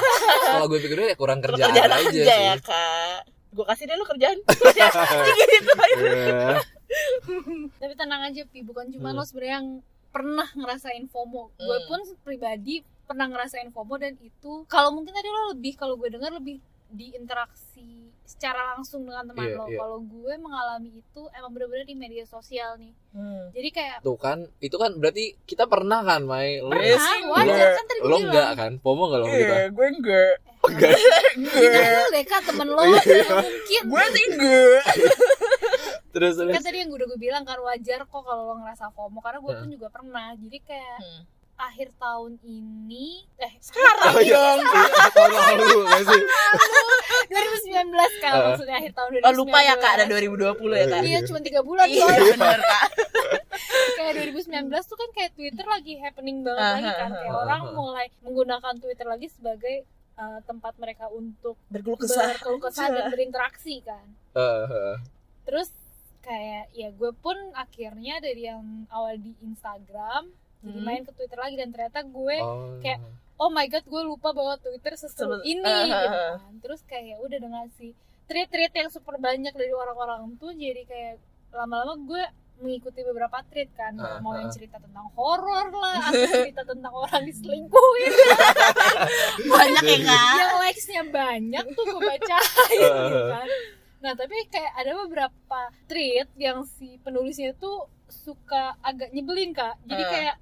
Kalau 0.49 0.67
gue 0.67 0.79
pikir 0.79 0.97
ya 1.05 1.17
kurang 1.21 1.41
kerjaan, 1.41 1.69
Kerjaan 1.69 1.91
aja, 1.91 2.07
aja, 2.07 2.23
sih. 2.25 2.25
ya 2.25 2.55
kak. 2.57 3.19
Gue 3.51 3.65
kasih 3.65 3.85
deh 3.85 3.95
lu 3.95 4.05
kerjaan. 4.05 4.39
gitu. 5.41 5.73
Iya. 5.99 6.63
tapi 7.75 7.93
tenang 7.95 8.23
aja 8.25 8.43
pi 8.45 8.63
bukan 8.63 8.89
cuma 8.89 9.11
Hmm. 9.11 9.19
lo 9.19 9.23
sebenarnya 9.23 9.57
yang 9.59 9.69
pernah 10.09 10.49
ngerasain 10.51 11.05
FOMO 11.07 11.53
gue 11.55 11.67
Hmm. 11.77 11.87
pun 11.87 12.01
pribadi 12.23 12.81
pernah 13.05 13.27
ngerasain 13.27 13.69
FOMO 13.69 13.95
dan 13.97 14.17
itu 14.19 14.65
kalau 14.67 14.93
mungkin 14.93 15.11
tadi 15.11 15.27
lo 15.27 15.53
lebih 15.53 15.75
kalau 15.75 15.97
gue 15.97 16.09
dengar 16.09 16.31
lebih 16.31 16.61
diinteraksi 16.91 17.89
secara 18.23 18.75
langsung 18.75 19.03
dengan 19.03 19.25
teman 19.25 19.45
Iya, 19.47 19.57
lo 19.57 19.67
iya. 19.67 19.79
kalau 19.79 19.99
gue 20.01 20.35
mengalami 20.37 20.91
itu 20.97 21.23
emang 21.31 21.51
bener-bener 21.51 21.85
di 21.85 21.95
media 21.95 22.25
sosial 22.25 22.77
nih 22.77 22.93
Hmm. 23.09 23.49
jadi 23.51 23.69
kayak 23.71 23.97
Tuh 24.01 24.17
kan, 24.17 24.45
itu 24.59 24.73
kan 24.75 24.93
berarti 24.95 25.37
kita 25.43 25.65
pernah 25.65 26.01
kan, 26.01 26.23
Mai? 26.23 26.61
Lo, 26.61 26.71
Iya 26.71 26.95
pernah 26.95 27.19
wajar 27.35 27.45
enggak. 27.47 27.71
kan 27.75 27.85
tadi 27.87 27.99
lo 27.99 28.07
gue 28.07 28.21
enggak 28.23 28.51
kan? 28.55 28.73
Pomo 28.79 29.03
enggak 29.07 29.19
lo 29.19 29.27
gitu? 29.27 29.55
gue 29.71 29.87
enggak. 29.91 30.35
Enggak. 30.61 30.97
kita 31.49 31.81
deh 32.11 32.25
kak 32.25 32.43
temen 32.45 32.69
lo 32.69 32.83
Iya. 32.83 33.01
mungkin 33.35 33.83
Gue 33.87 34.05
sih 34.11 34.25
enggak. 34.29 34.83
Terus 36.11 36.33
terus. 36.39 36.53
kan 36.53 36.63
tadi 36.63 36.79
yang 36.79 36.91
udah 36.91 37.07
gue 37.07 37.19
bilang 37.19 37.43
kan 37.43 37.59
wajar 37.61 38.01
kok 38.03 38.23
kalau 38.23 38.43
lo 38.45 38.55
ngerasa 38.59 38.89
FOMO 38.91 39.19
karena 39.19 39.39
gue 39.39 39.53
pun 39.55 39.69
juga 39.71 39.89
pernah 39.89 40.27
jadi 40.35 40.59
kayak 40.63 40.99
Hmm. 40.99 41.23
Akhir 41.61 41.91
tahun 41.97 42.39
ini 42.41 43.27
eh 43.37 43.53
Sekarang 43.59 44.15
Oh 44.15 44.21
iya, 44.21 44.57
tahun 45.11 45.31
lalu 45.33 45.67
nggak 45.83 46.03
sih? 46.07 46.23
2019 47.29 47.93
kan 48.19 48.31
Uh. 48.31 48.43
maksudnya 48.49 48.77
akhir 48.77 48.93
tahun 48.93 49.09
2019 49.19 49.27
Oh 49.27 49.35
lupa 49.37 49.59
ya 49.61 49.75
kak 49.75 49.93
ada 49.93 50.05
2020 50.07 50.39
ya 50.73 50.87
kak. 50.87 51.01
iya 51.03 51.19
cuma 51.23 51.39
tiga 51.41 51.61
bulan 51.61 51.87
Iya 51.87 52.07
bener 52.07 52.61
kak. 52.61 52.85
kayak 53.99 54.13
2019 54.25 54.49
tuh 54.81 54.97
kan 54.97 55.11
kayak 55.13 55.31
Twitter 55.35 55.67
lagi 55.67 55.95
happening 55.99 56.39
banget 56.41 56.63
Ah, 56.63 56.73
lagi 56.77 56.91
kan 56.93 57.11
kayak 57.13 57.29
ah, 57.29 57.41
orang 57.41 57.61
ah. 57.61 57.73
mulai 57.73 58.07
menggunakan 58.21 58.75
Twitter 58.77 59.05
lagi 59.05 59.27
sebagai 59.29 59.77
uh, 60.15 60.39
tempat 60.43 60.73
mereka 60.77 61.11
untuk 61.11 61.59
Berkeluh 61.67 61.99
kesah. 61.99 62.33
berkeluh 62.33 62.61
kesah 62.61 62.87
dan 62.89 63.05
berinteraksi 63.09 63.83
kan 63.83 64.07
Eh, 64.33 64.41
eh. 64.65 64.97
terus 65.43 65.75
kayak 66.21 66.71
ya 66.73 66.89
gue 66.89 67.11
pun 67.15 67.35
akhirnya 67.53 68.21
dari 68.21 68.47
yang 68.47 68.63
awal 68.89 69.17
di 69.17 69.33
Instagram 69.41 70.29
jadi 70.61 70.75
Hmm. 70.75 70.85
main 70.85 71.03
ke 71.03 71.13
Twitter 71.13 71.37
lagi 71.37 71.55
dan 71.55 71.69
ternyata 71.69 72.01
gue 72.03 72.37
Oh. 72.39 72.79
kayak 72.79 72.99
oh 73.37 73.49
my 73.49 73.67
god 73.67 73.85
gue 73.85 74.03
lupa 74.05 74.31
bahwa 74.31 74.55
Twitter 74.57 74.95
seseru 74.95 75.39
ini 75.43 75.63
ah, 75.63 75.85
gitu 75.85 76.07
ah. 76.09 76.35
kan 76.37 76.55
terus 76.59 76.81
kayak 76.83 77.19
udah 77.19 77.39
dengan 77.39 77.65
si 77.73 77.95
tweet-tweet 78.25 78.73
yang 78.73 78.89
super 78.89 79.17
banyak 79.17 79.51
dari 79.51 79.71
orang-orang 79.73 80.35
tuh 80.37 80.51
jadi 80.51 80.83
kayak 80.83 81.15
lama-lama 81.51 81.95
gue 81.97 82.23
mengikuti 82.59 83.01
beberapa 83.03 83.39
tweet 83.47 83.71
kan 83.73 83.95
Ah, 83.97 84.19
mau 84.19 84.35
yang 84.35 84.51
cerita 84.51 84.77
tentang 84.77 85.07
horor 85.15 85.71
lah 85.71 86.03
atau 86.05 86.27
cerita 86.43 86.67
tentang 86.67 86.91
orang 86.93 87.23
diselingkuhin 87.23 88.13
Banyak 89.49 89.83
ya 89.85 89.99
kak. 90.05 90.35
yang 90.37 90.55
likesnya 90.59 91.03
banyak 91.07 91.65
tuh 91.73 91.85
gue 91.87 92.01
bacain 92.03 92.91
gitu 93.07 93.23
kan 93.29 93.49
nah 93.99 94.15
tapi 94.15 94.47
kayak 94.47 94.73
ada 94.77 94.95
beberapa 94.97 95.61
tweet 95.87 96.31
yang 96.37 96.63
si 96.69 96.99
penulisnya 96.99 97.51
tuh 97.53 97.87
suka 98.09 98.79
agak 98.81 99.11
nyebelin 99.11 99.51
kak 99.51 99.75
jadi 99.85 100.01
Ah. 100.01 100.11
kayak 100.11 100.37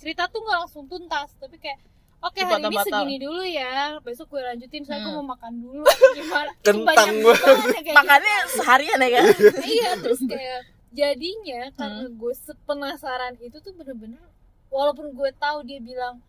cerita 0.00 0.24
tuh 0.26 0.40
nggak 0.40 0.58
langsung 0.58 0.84
tuntas 0.86 1.30
tapi 1.36 1.56
kayak 1.56 1.78
Oke 2.20 2.44
hari 2.44 2.60
ini 2.62 2.76
segini 2.82 3.16
dulu 3.16 3.40
ya 3.42 3.96
Besok 3.98 4.28
gue 4.28 4.42
lanjutin 4.42 4.84
Soalnya 4.84 5.02
gue 5.02 5.12
Hmm. 5.14 5.24
mau 5.24 5.32
makan 5.32 5.52
dulu 5.56 5.80
Gimana 6.12 6.52
Kentang 6.58 6.84
banyak 6.84 7.16
banget. 7.16 7.24
banget 7.40 7.64
kayak 7.64 7.80
gitu. 7.80 7.96
Makannya 7.96 8.36
seharian 8.50 8.98
ya 8.98 9.08
kak. 9.08 9.24
Iya 9.64 9.90
terus 9.96 10.20
kayak 10.22 10.60
Jadinya 10.92 11.60
karena 11.72 12.04
Hmm. 12.04 12.12
gue 12.14 12.34
sepenasaran 12.34 13.34
itu 13.38 13.56
tuh 13.56 13.72
bener-bener 13.72 14.20
Walaupun 14.68 15.06
gue 15.10 15.30
tahu 15.34 15.64
dia 15.64 15.80
bilang 15.80 16.20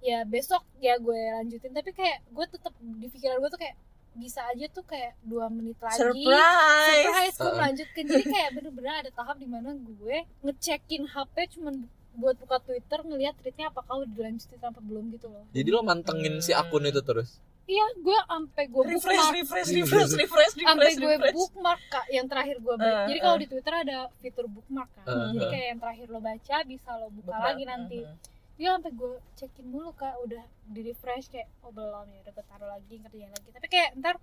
Ya 0.00 0.24
besok 0.24 0.64
ya 0.78 0.96
gue 0.96 1.12
lanjutin 1.12 1.72
Tapi 1.72 1.92
kayak 1.92 2.24
gue 2.26 2.46
tetap 2.48 2.72
di 2.80 3.06
pikiran 3.06 3.36
gue 3.36 3.50
tuh 3.50 3.60
kayak 3.60 3.76
Bisa 4.14 4.40
aja 4.46 4.64
tuh 4.70 4.80
kayak 4.82 5.12
dua 5.20 5.50
menit 5.50 5.76
lagi 5.76 6.00
Surprise. 6.00 7.04
surprise 7.04 7.36
gue 7.36 7.52
melanjutkan 7.52 8.04
jadi 8.06 8.24
kayak 8.24 8.50
bener-bener 8.54 8.92
ada 8.96 9.10
tahap 9.12 9.36
di 9.36 9.44
mana 9.44 9.76
gue 9.76 10.16
ngecekin 10.40 11.04
HP 11.04 11.36
cuman 11.52 11.84
buat 12.14 12.36
buka 12.36 12.56
Twitter 12.60 12.98
ngelihat 13.00 13.34
tweetnya 13.36 13.68
apakah 13.68 13.98
udah 13.98 14.08
dilanjutin 14.08 14.58
apa 14.60 14.80
belum 14.80 15.04
gitu 15.10 15.26
loh 15.26 15.44
Jadi 15.50 15.68
lo 15.68 15.80
mantengin 15.80 16.38
si 16.38 16.52
akun 16.52 16.84
itu 16.84 17.00
terus. 17.00 17.38
iya 17.64 17.80
gue 17.96 18.18
sampai 18.24 18.64
gue 18.66 18.82
Refresh, 18.86 19.28
refresh, 19.34 19.70
refresh, 19.72 20.12
refresh, 20.14 20.52
sampai 20.54 20.68
refresh, 20.84 20.96
gue 20.96 21.10
refresh. 21.10 21.34
bookmark 21.34 21.80
kak 21.86 22.06
yang 22.08 22.26
terakhir 22.26 22.56
gue 22.58 22.74
baca 22.74 22.92
Uh, 22.94 23.06
jadi 23.06 23.18
kalau 23.20 23.34
uh. 23.34 23.40
di 23.40 23.46
Twitter 23.46 23.74
ada 23.74 23.98
fitur 24.18 24.46
bookmark 24.46 24.90
kan 24.92 25.04
Uh, 25.04 25.32
jadi 25.32 25.40
uh. 25.40 25.50
kayak 25.50 25.66
yang 25.66 25.80
terakhir 25.80 26.06
lo 26.06 26.20
baca 26.20 26.56
bisa 26.64 26.90
lo 26.94 27.06
buka 27.08 27.24
Bookmark. 27.26 27.44
lagi 27.46 27.64
nanti 27.64 27.98
Mhm. 28.00 28.16
dia 28.54 28.68
sampai 28.70 28.92
gue 28.92 29.10
cekin 29.34 29.66
dulu 29.66 29.90
kak 29.92 30.14
udah 30.20 30.44
di 30.66 30.80
refresh 30.82 31.26
kayak 31.26 31.48
oh 31.60 31.70
belum 31.70 32.06
ya 32.06 32.18
udah 32.20 32.32
gue 32.32 32.44
taruh 32.46 32.68
lagi 32.68 32.94
kerjain 33.00 33.28
lagi 33.28 33.48
tapi 33.50 33.66
kayak 33.66 33.90
ntar 33.96 34.14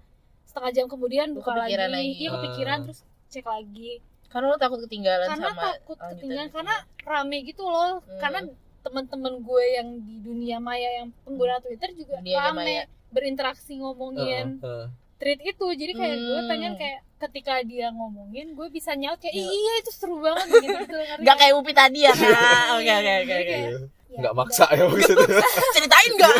setengah 0.44 0.72
jam 0.72 0.86
kemudian 0.86 1.28
Lu 1.28 1.36
buka 1.38 1.52
lagi, 1.52 1.60
kepikiran 1.68 1.90
lagi. 1.90 2.12
dia 2.14 2.30
kepikiran 2.32 2.78
Ah. 2.78 2.84
terus 2.86 3.00
cek 3.28 3.46
lagi 3.46 3.92
Karena 4.32 4.48
lo 4.48 4.58
takut 4.58 4.80
ketinggalan 4.82 5.28
karena 5.28 5.46
sama 5.46 5.62
takut 5.70 5.98
ketinggalan 6.00 6.48
itu. 6.48 6.56
karena 6.56 6.76
rame 7.04 7.38
gitu 7.44 7.64
loh 7.64 8.00
Hmm. 8.00 8.18
karena 8.18 8.40
teman-teman 8.82 9.34
gue 9.38 9.64
yang 9.72 9.88
di 10.00 10.16
dunia 10.20 10.58
maya 10.58 10.90
yang 10.96 11.12
pengguna 11.22 11.60
Twitter 11.60 11.92
juga 11.92 12.18
Dunia 12.18 12.40
rame 12.42 12.64
maya. 12.64 12.84
berinteraksi 13.12 13.76
ngomongin 13.76 14.58
Eh, 14.58 14.66
eh. 14.66 14.86
tweet 15.18 15.40
itu 15.46 15.66
jadi 15.76 15.94
kayak 15.94 16.18
gue 16.18 16.40
Hmm. 16.40 16.50
pengen 16.50 16.74
kayak 16.76 17.00
ketika 17.20 17.62
dia 17.62 17.88
ngomongin 17.90 18.52
gue 18.52 18.68
bisa 18.70 18.96
nyaut 18.96 19.20
kayak 19.20 19.32
Iya. 19.32 19.46
iya 19.46 19.74
itu 19.78 19.92
seru 19.92 20.18
banget 20.18 20.48
gitu 20.50 20.66
gitu 20.80 20.98
Gak 21.22 21.38
kayak 21.38 21.54
Upi 21.54 21.72
tadi 21.72 22.00
ya 22.02 22.12
kak. 22.12 22.34
Oke 22.74 22.90
oke 22.90 23.14
oke 23.20 23.36
kayak, 23.38 23.62
ya, 23.62 23.80
Nggak 24.12 24.34
maksa 24.34 24.66
ya 24.70 24.84
maksudnya. 24.84 25.28
Ceritain 25.76 26.12
gak? 26.16 26.36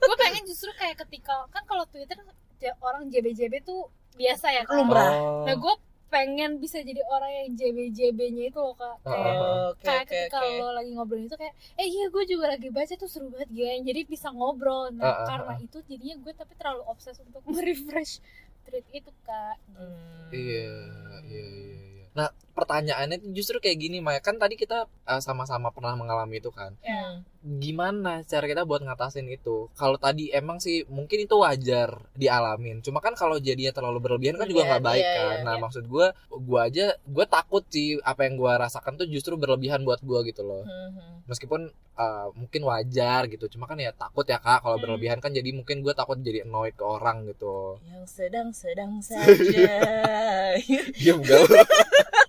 gue 0.00 0.16
pengen 0.16 0.42
justru 0.44 0.70
kayak 0.72 0.96
ketika 0.98 1.34
kan 1.48 1.62
kalau 1.62 1.84
Twitter 1.84 2.16
orang 2.80 3.06
JBJB 3.06 3.60
tuh 3.60 3.86
biasa 4.14 4.50
ya 4.50 4.62
kan 4.62 4.74
Lumrah. 4.76 5.12
Oh. 5.12 5.44
nah 5.44 5.54
gue 5.54 5.74
pengen 6.08 6.56
bisa 6.56 6.80
jadi 6.80 7.04
orang 7.04 7.30
yang 7.30 7.48
JB-JB-nya 7.52 8.44
itu 8.48 8.58
loh 8.58 8.72
kak 8.72 8.96
kayak 9.02 9.34
Ah. 9.34 9.70
oke 9.70 9.80
kayak 9.80 10.02
oke 10.02 10.10
ketika 10.10 10.38
oke 10.40 10.56
lo 10.56 10.68
lagi 10.72 10.90
ngobrol 10.90 11.20
itu 11.20 11.36
kayak 11.36 11.52
eh 11.74 11.84
iya 11.84 12.08
gue 12.08 12.24
juga 12.24 12.44
lagi 12.48 12.68
baca 12.68 12.94
tuh 12.94 13.06
seru 13.06 13.28
banget 13.28 13.48
gila 13.50 13.72
jadi 13.82 14.00
bisa 14.04 14.28
ngobrol 14.30 14.88
nah 14.90 15.04
Ah, 15.04 15.12
ah, 15.14 15.26
karena 15.26 15.52
ah. 15.54 15.58
itu 15.60 15.78
jadinya 15.84 16.16
gue 16.18 16.32
tapi 16.32 16.52
terlalu 16.54 16.82
obses 16.84 17.16
untuk 17.20 17.44
merefresh 17.52 18.24
tweet 18.64 18.84
itu 18.90 19.12
kak 19.22 19.56
Hmm. 19.70 20.28
Iya, 20.28 20.68
iya, 21.24 21.44
iya. 21.44 21.76
iya. 21.94 22.04
Nah, 22.12 22.28
pertanyaannya 22.68 23.32
justru 23.32 23.56
kayak 23.58 23.80
gini, 23.80 24.04
Maya. 24.04 24.20
Kan 24.20 24.36
tadi 24.36 24.54
kita 24.54 24.84
uh, 24.84 25.20
sama-sama 25.20 25.72
pernah 25.72 25.96
mengalami 25.96 26.36
itu 26.36 26.52
kan. 26.52 26.76
Hmm. 26.84 27.24
Gimana 27.40 28.20
cara 28.22 28.44
kita 28.44 28.62
buat 28.62 28.84
ngatasin 28.84 29.24
itu? 29.24 29.72
Kalau 29.72 29.96
tadi 29.96 30.28
emang 30.28 30.60
sih 30.60 30.84
mungkin 30.84 31.24
itu 31.24 31.32
wajar 31.32 31.96
dialamin. 32.12 32.84
Cuma 32.84 33.00
kan 33.00 33.16
kalau 33.16 33.40
jadinya 33.40 33.72
terlalu 33.72 34.04
berlebihan 34.04 34.36
kan 34.36 34.44
juga 34.44 34.62
Iya, 34.62 34.68
nggak 34.68 34.84
baik 34.84 35.00
iya, 35.00 35.16
kan. 35.16 35.36
nah, 35.42 35.54
iya. 35.56 35.62
maksud 35.64 35.84
gue, 35.88 36.06
gue 36.28 36.60
aja, 36.60 36.86
gue 37.00 37.24
takut 37.24 37.64
sih 37.66 37.96
apa 38.04 38.28
yang 38.28 38.36
gue 38.36 38.52
rasakan 38.52 39.00
tuh 39.00 39.08
justru 39.08 39.40
berlebihan 39.40 39.80
buat 39.80 40.04
gue 40.04 40.20
gitu 40.28 40.44
loh. 40.44 40.68
Hmm. 40.68 41.24
Meskipun 41.24 41.72
uh, 41.94 42.28
mungkin 42.34 42.68
wajar 42.68 43.24
gitu. 43.26 43.48
Cuma 43.48 43.64
kan 43.64 43.80
ya 43.80 43.96
takut 43.96 44.28
ya 44.28 44.36
kak. 44.36 44.60
Kalau 44.60 44.76
Hmm. 44.76 44.84
berlebihan 44.84 45.18
kan 45.18 45.32
jadi 45.32 45.48
mungkin 45.50 45.80
gue 45.80 45.94
takut 45.96 46.20
jadi 46.20 46.44
annoyed 46.44 46.76
ke 46.76 46.84
orang 46.84 47.24
gitu. 47.24 47.80
yang 47.88 48.04
sedang-sedang 48.04 49.00
saja 49.00 49.66
Diam 50.98 51.22
gak? 51.22 51.38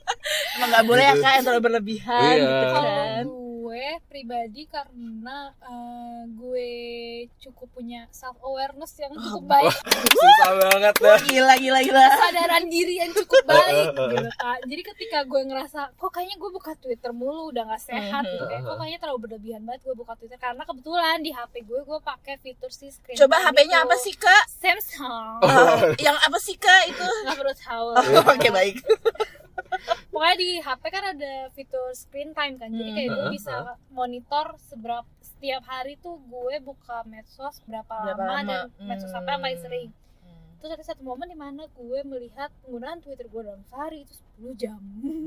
emang 0.55 0.69
nggak 0.69 0.85
boleh 0.85 1.03
ya 1.03 1.13
kak 1.15 1.31
yang 1.31 1.43
terlalu 1.43 1.63
berlebihan 1.63 2.31
Iya. 2.31 2.41
gitu 2.41 2.65
kalau 2.69 2.89
kan. 2.89 3.25
gue 3.69 3.85
pribadi 4.03 4.61
karena 4.65 5.37
eh, 5.61 6.21
gue 6.27 6.71
cukup 7.39 7.69
punya 7.71 8.09
self 8.09 8.33
awareness 8.41 8.97
yang 8.97 9.13
cukup 9.13 9.45
baik. 9.45 9.69
Susah 10.17 10.51
banget 10.57 10.95
dah. 10.97 11.19
gila 11.21 11.53
gila 11.55 11.79
gila. 11.79 12.01
Kesadaran 12.09 12.65
diri 12.65 12.97
yang 12.97 13.13
cukup 13.13 13.45
baik 13.45 13.87
gitu 14.09 14.29
kak. 14.33 14.57
Jadi 14.65 14.81
ketika 14.83 15.19
gue 15.23 15.41
ngerasa 15.45 15.93
kok 15.93 16.09
kayaknya 16.09 16.35
gue 16.35 16.49
buka 16.49 16.73
twitter 16.75 17.13
mulu 17.13 17.53
udah 17.53 17.69
nggak 17.69 17.83
sehat 17.83 18.25
gitu 18.25 18.41
kayak 18.43 18.65
kok 18.65 18.75
kayaknya 18.75 18.99
terlalu 18.99 19.19
berlebihan 19.21 19.61
banget 19.63 19.81
gue 19.85 19.95
buka 19.95 20.13
twitter? 20.17 20.39
Karena 20.39 20.63
kebetulan 20.65 21.17
di 21.19 21.31
hp 21.31 21.53
gue 21.61 21.79
gue 21.79 21.99
pakai 22.01 22.35
fitur 22.41 22.69
si 22.69 22.89
screen 22.89 23.15
coba 23.15 23.37
HP-nya 23.39 23.85
apa 23.85 23.95
sih 23.95 24.13
kak? 24.13 24.43
Samsung. 24.49 25.39
Oh, 25.39 25.93
yang 25.95 26.17
apa 26.17 26.37
sih 26.41 26.57
kak 26.57 26.89
itu? 26.89 27.05
Nggak 27.23 27.37
perlu 27.37 27.53
tahu. 27.55 27.89
Oke 28.33 28.49
baik 28.49 28.81
pokoknya 30.09 30.35
di 30.35 30.49
HP 30.57 30.83
kan 30.87 31.03
ada 31.09 31.33
fitur 31.49 31.87
screen 31.93 32.31
time 32.31 32.55
kan 32.55 32.69
jadi 32.69 32.91
kayak 32.91 33.09
gue 33.09 33.21
Hmm. 33.21 33.31
bisa 33.31 33.53
monitor 33.89 34.45
seberapa 34.59 35.03
setiap 35.19 35.63
hari 35.63 35.95
tuh 35.95 36.19
gue 36.21 36.55
buka 36.59 37.03
medsos 37.03 37.63
berapa, 37.63 37.87
Berapa 38.05 38.19
lama, 38.19 38.35
lama. 38.35 38.57
dan 38.69 38.85
medsos 38.85 39.11
apa 39.11 39.29
yang 39.29 39.41
paling 39.41 39.55
Hmm. 39.55 39.65
sering 39.65 39.89
terus 40.55 40.71
ada 40.73 40.83
satu 40.85 41.01
momen 41.01 41.23
di 41.25 41.37
mana 41.37 41.63
gue 41.69 41.99
melihat 42.03 42.51
penggunaan 42.61 42.99
Twitter 42.99 43.25
gue 43.25 43.41
dalam 43.41 43.63
sehari 43.63 44.03
itu 44.03 44.11
10 44.35 44.51
jam 44.55 44.75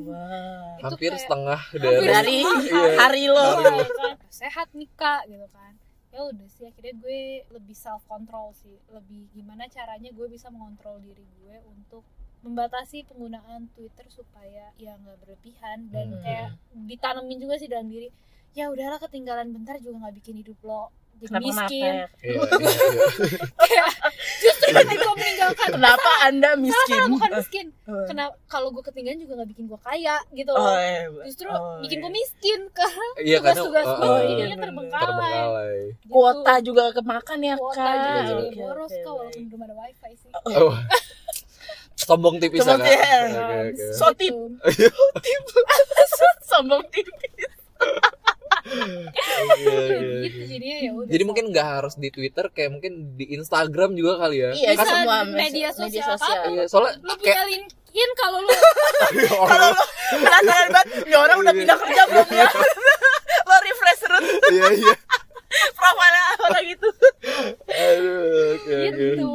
Wah. 0.05 0.77
Itu 0.77 0.85
Hampir 0.91 1.09
kayak- 1.09 1.23
setengah 1.23 1.61
Hampir 1.63 1.81
dari 1.81 2.05
dari 2.07 2.39
setengah 2.45 2.93
hari 2.99 3.23
lo 3.27 3.49
Iya, 3.59 3.85
kan. 3.89 4.15
sehat 4.29 4.69
nih 4.71 4.91
kak 4.93 5.23
gitu 5.27 5.49
kan 5.49 5.73
ya 6.11 6.21
udah 6.23 6.45
sih 6.47 6.69
akhirnya 6.69 6.95
gue 6.95 7.21
lebih 7.49 7.73
self 7.75 8.05
control 8.05 8.53
sih 8.53 8.77
lebih 8.87 9.33
gimana 9.33 9.65
caranya 9.67 10.13
gue 10.13 10.27
bisa 10.29 10.53
mengontrol 10.53 11.01
diri 11.01 11.25
gue 11.25 11.57
untuk 11.67 12.05
membatasi 12.43 13.05
penggunaan 13.05 13.71
Twitter 13.73 14.07
supaya 14.09 14.71
ya 14.77 14.93
nggak 14.95 15.17
berlebihan 15.17 15.89
dan 15.89 16.07
Hmm. 16.09 16.21
kayak 16.21 16.49
ditanemin 16.85 17.39
juga 17.39 17.55
sih 17.57 17.67
dalam 17.67 17.87
diri 17.87 18.11
ya 18.53 18.69
udahlah 18.69 18.99
ketinggalan 18.99 19.49
bentar 19.49 19.79
juga 19.79 20.03
nggak 20.03 20.15
bikin 20.19 20.37
hidup 20.39 20.59
lo 20.61 20.91
jadi 21.15 21.29
kenapa 21.31 21.47
miskin 21.47 21.95
kenapa 21.95 22.19
Iya, 22.19 22.43
iya, 22.43 22.43
iya. 22.83 23.45
kayak 23.57 23.91
justru 24.43 24.67
ketika 24.67 24.95
gue 24.99 25.15
meninggalkan 25.15 25.69
kenapa 25.71 26.11
anda 26.21 26.51
miskin 26.57 26.99
Salah, 26.99 27.09
bukan 27.09 27.31
miskin 27.33 27.67
Oh. 27.85 28.05
kenapa 28.05 28.35
kalau 28.45 28.69
gue 28.71 28.83
ketinggalan 28.83 29.19
juga 29.19 29.33
nggak 29.35 29.51
bikin 29.51 29.65
gue 29.67 29.81
kaya 29.81 30.17
gitu 30.33 30.51
oh, 30.51 30.59
loh 30.59 30.75
iya. 30.75 31.07
justru 31.23 31.47
Oh, 31.47 31.79
bikin 31.79 31.99
gue 32.01 32.13
miskin 32.13 32.61
karena 32.77 33.07
Iya 33.17 33.39
karena 33.39 33.55
tugas-tugas 33.61 33.87
gue 33.87 34.03
uh, 34.03 34.19
jadinya 34.19 34.35
bener-bener. 34.35 34.61
terbengkalai 34.61 35.07
terbengkalai. 35.07 35.79
Gitu. 35.95 36.11
kuota 36.11 36.55
juga 36.61 36.83
kemakan 36.93 37.39
ya 37.41 37.55
kuota 37.55 37.79
kak 37.79 37.95
juga 37.95 38.21
jadi 38.27 38.45
boros 38.53 38.91
oke, 38.91 38.99
kak 38.99 39.13
walaupun 39.15 39.43
belum 39.47 39.63
ada 39.63 39.75
wifi 39.79 40.13
sih 40.19 40.31
Oh. 40.45 40.75
Sombong 42.03 42.37
tipis 42.39 42.61
Sombong 42.63 42.83
ya, 42.83 42.93
tipis. 42.93 43.33
Oke, 43.33 43.63
oke. 43.71 43.85
So 43.95 44.07
tip. 44.15 44.35
Gitu. 45.23 45.57
sombong 46.51 46.83
tipis 46.91 47.53
Iya, 48.63 49.59
iya, 49.59 50.23
gitu 50.23 50.39
iya. 50.39 50.47
jadinya 50.49 50.77
ya 50.79 50.91
udah 50.95 51.11
Jadi 51.11 51.23
mungkin 51.27 51.45
nggak 51.51 51.67
harus 51.67 51.95
di 51.99 52.09
Twitter, 52.09 52.47
kayak 52.49 52.71
mungkin 52.71 52.93
di 53.19 53.35
Instagram 53.35 53.99
juga 53.99 54.23
kali 54.23 54.37
ya. 54.39 54.51
iya 54.55 54.69
Bisa 54.73 54.83
kan 54.83 54.95
semua 55.03 55.19
di 55.27 55.35
media 55.35 55.69
sosial 55.75 56.07
apa 56.15 56.27
pun. 56.47 56.51
Iya, 56.55 56.65
soalnya 56.71 56.93
lu 57.03 57.15
kayak 57.19 57.43
LinkedIn 57.51 58.11
kalau 58.15 58.39
lu 58.39 58.55
kalau 59.51 59.69
lo 59.69 59.83
penasaran 60.15 60.69
banget 60.71 60.87
ini 61.03 61.17
orang 61.19 61.37
udah 61.43 61.55
pindah 61.55 61.77
kerja 61.77 62.03
belum 62.07 62.29
ya 62.31 62.49
lo 63.43 63.55
refresh 63.61 64.01
terus 64.01 64.25
iya 64.49 64.67
iya. 64.79 64.95
profile 65.79 66.19
orang 66.43 66.67
itu 66.67 66.89
Aduh, 67.69 68.57
oke. 68.57 68.77
gitu. 68.93 69.31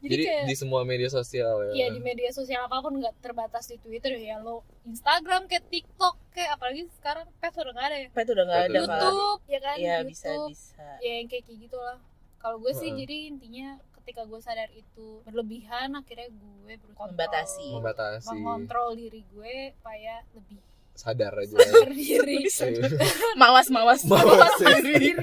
Jadi, 0.00 0.08
Jadi 0.16 0.22
kayak 0.24 0.44
di 0.48 0.54
semua 0.56 0.80
media 0.88 1.08
sosial 1.12 1.54
ya. 1.70 1.72
ya 1.76 1.86
di 1.92 2.00
media 2.00 2.30
sosial 2.32 2.64
apa 2.64 2.80
pun 2.80 2.96
nggak 2.96 3.20
terbatas 3.20 3.68
di 3.68 3.76
Twitter 3.78 4.16
ya. 4.16 4.40
Lo 4.40 4.64
Instagram 4.88 5.44
kayak 5.44 5.68
TikTok 5.68 6.16
kayak 6.32 6.56
apalagi 6.56 6.88
sekarang 6.96 7.28
pet 7.36 7.52
udah 7.52 7.72
nggak 7.76 7.86
ada 7.92 7.96
ya? 8.00 8.08
Apa 8.08 8.20
itu 8.24 8.32
udah 8.32 8.44
nggak 8.48 8.60
ada 8.64 8.78
YouTube 8.80 9.40
ya 9.44 9.58
kan? 9.60 9.76
Iya 9.76 9.96
bisa 10.08 10.28
YouTube. 10.32 10.50
bisa. 10.56 10.86
Ya 11.04 11.12
yang 11.20 11.28
kayak 11.28 11.44
gitu 11.48 11.76
lah 11.76 11.98
kalau 12.40 12.56
gue 12.56 12.72
sih 12.72 12.88
Heeh. 12.88 13.04
jadi 13.04 13.16
intinya 13.28 13.68
ketika 14.00 14.24
gue 14.24 14.40
sadar 14.40 14.72
itu 14.72 15.20
berlebihan 15.28 15.92
akhirnya 15.92 16.32
gue 16.32 16.74
berusaha 16.80 17.12
Membatasi. 17.12 17.68
membatasi. 17.76 18.28
Mengontrol 18.32 18.96
diri 18.96 19.20
gue 19.28 19.76
supaya 19.76 20.24
lebih 20.32 20.58
sadar 21.00 21.32
aja. 21.34 21.56
sadar 21.56 21.88
diri. 21.90 22.44
Mawas 23.40 23.72
mawas. 23.72 24.04
Mawas 24.04 24.52
diri. 24.84 25.16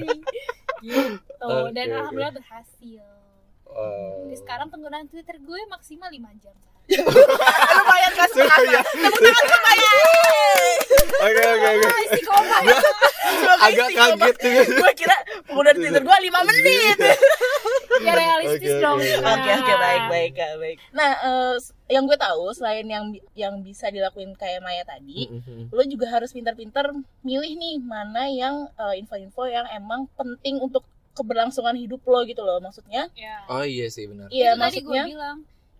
Gitu. 0.78 1.14
Oke, 1.38 1.70
dan 1.70 1.86
alhamdulillah 1.92 2.34
berhasil. 2.34 3.06
Oh. 3.68 4.24
jadi 4.24 4.36
sekarang 4.38 4.68
penggunaan 4.68 5.06
Twitter 5.06 5.36
gue 5.36 5.60
maksimal 5.68 6.08
5 6.08 6.18
jam 6.40 6.56
lumayan 7.76 8.12
kan 8.16 8.28
Iya. 8.32 8.80
tepuk 8.80 9.20
tangan 9.20 9.44
lumayan. 9.44 9.94
Oke 11.20 11.42
oke 11.44 11.68
oke. 11.68 11.88
Ya. 12.64 12.76
Agak 13.60 13.88
kaget 13.92 14.36
juga. 14.40 14.62
gue 14.72 14.92
kira 14.96 15.16
penggunaan 15.44 15.76
Twitter 15.76 16.00
gue 16.00 16.16
5 16.32 16.48
menit 16.48 16.96
ya 18.00 18.12
realistis 18.14 18.70
Oke, 18.70 18.80
dong 18.80 18.96
oke. 18.96 19.10
Kak. 19.14 19.32
Oke 19.34 19.50
oke 19.54 19.72
baik 19.76 20.02
baik 20.06 20.32
Kak, 20.34 20.52
baik. 20.56 20.76
Nah 20.90 21.10
eh, 21.18 21.54
yang 21.88 22.04
gue 22.04 22.16
tahu 22.16 22.42
selain 22.50 22.84
yang 22.84 23.04
yang 23.34 23.54
bisa 23.58 23.88
dilakuin 23.88 24.32
kayak 24.32 24.58
Maya 24.58 24.82
tadi, 24.82 25.26
Mm-mm. 25.26 25.68
lo 25.68 25.82
juga 25.84 26.06
harus 26.08 26.30
pintar-pintar 26.30 26.92
milih 27.20 27.52
nih 27.52 27.76
mana 27.78 28.26
yang 28.26 28.54
eh, 28.70 28.94
info-info 28.96 29.46
yang 29.46 29.66
emang 29.70 30.06
penting 30.12 30.58
untuk 30.58 30.82
keberlangsungan 31.12 31.74
hidup 31.74 31.98
lo 32.04 32.22
gitu 32.22 32.40
loh 32.40 32.58
maksudnya. 32.58 33.10
ya 33.12 33.42
Oh 33.46 33.62
iya 33.62 33.88
sih 33.88 34.06
benar. 34.06 34.28
Iya 34.28 34.52
itu 34.52 34.60
tadi 34.60 34.78
gue 34.78 34.86
maksudnya 34.86 35.04
bilang 35.04 35.38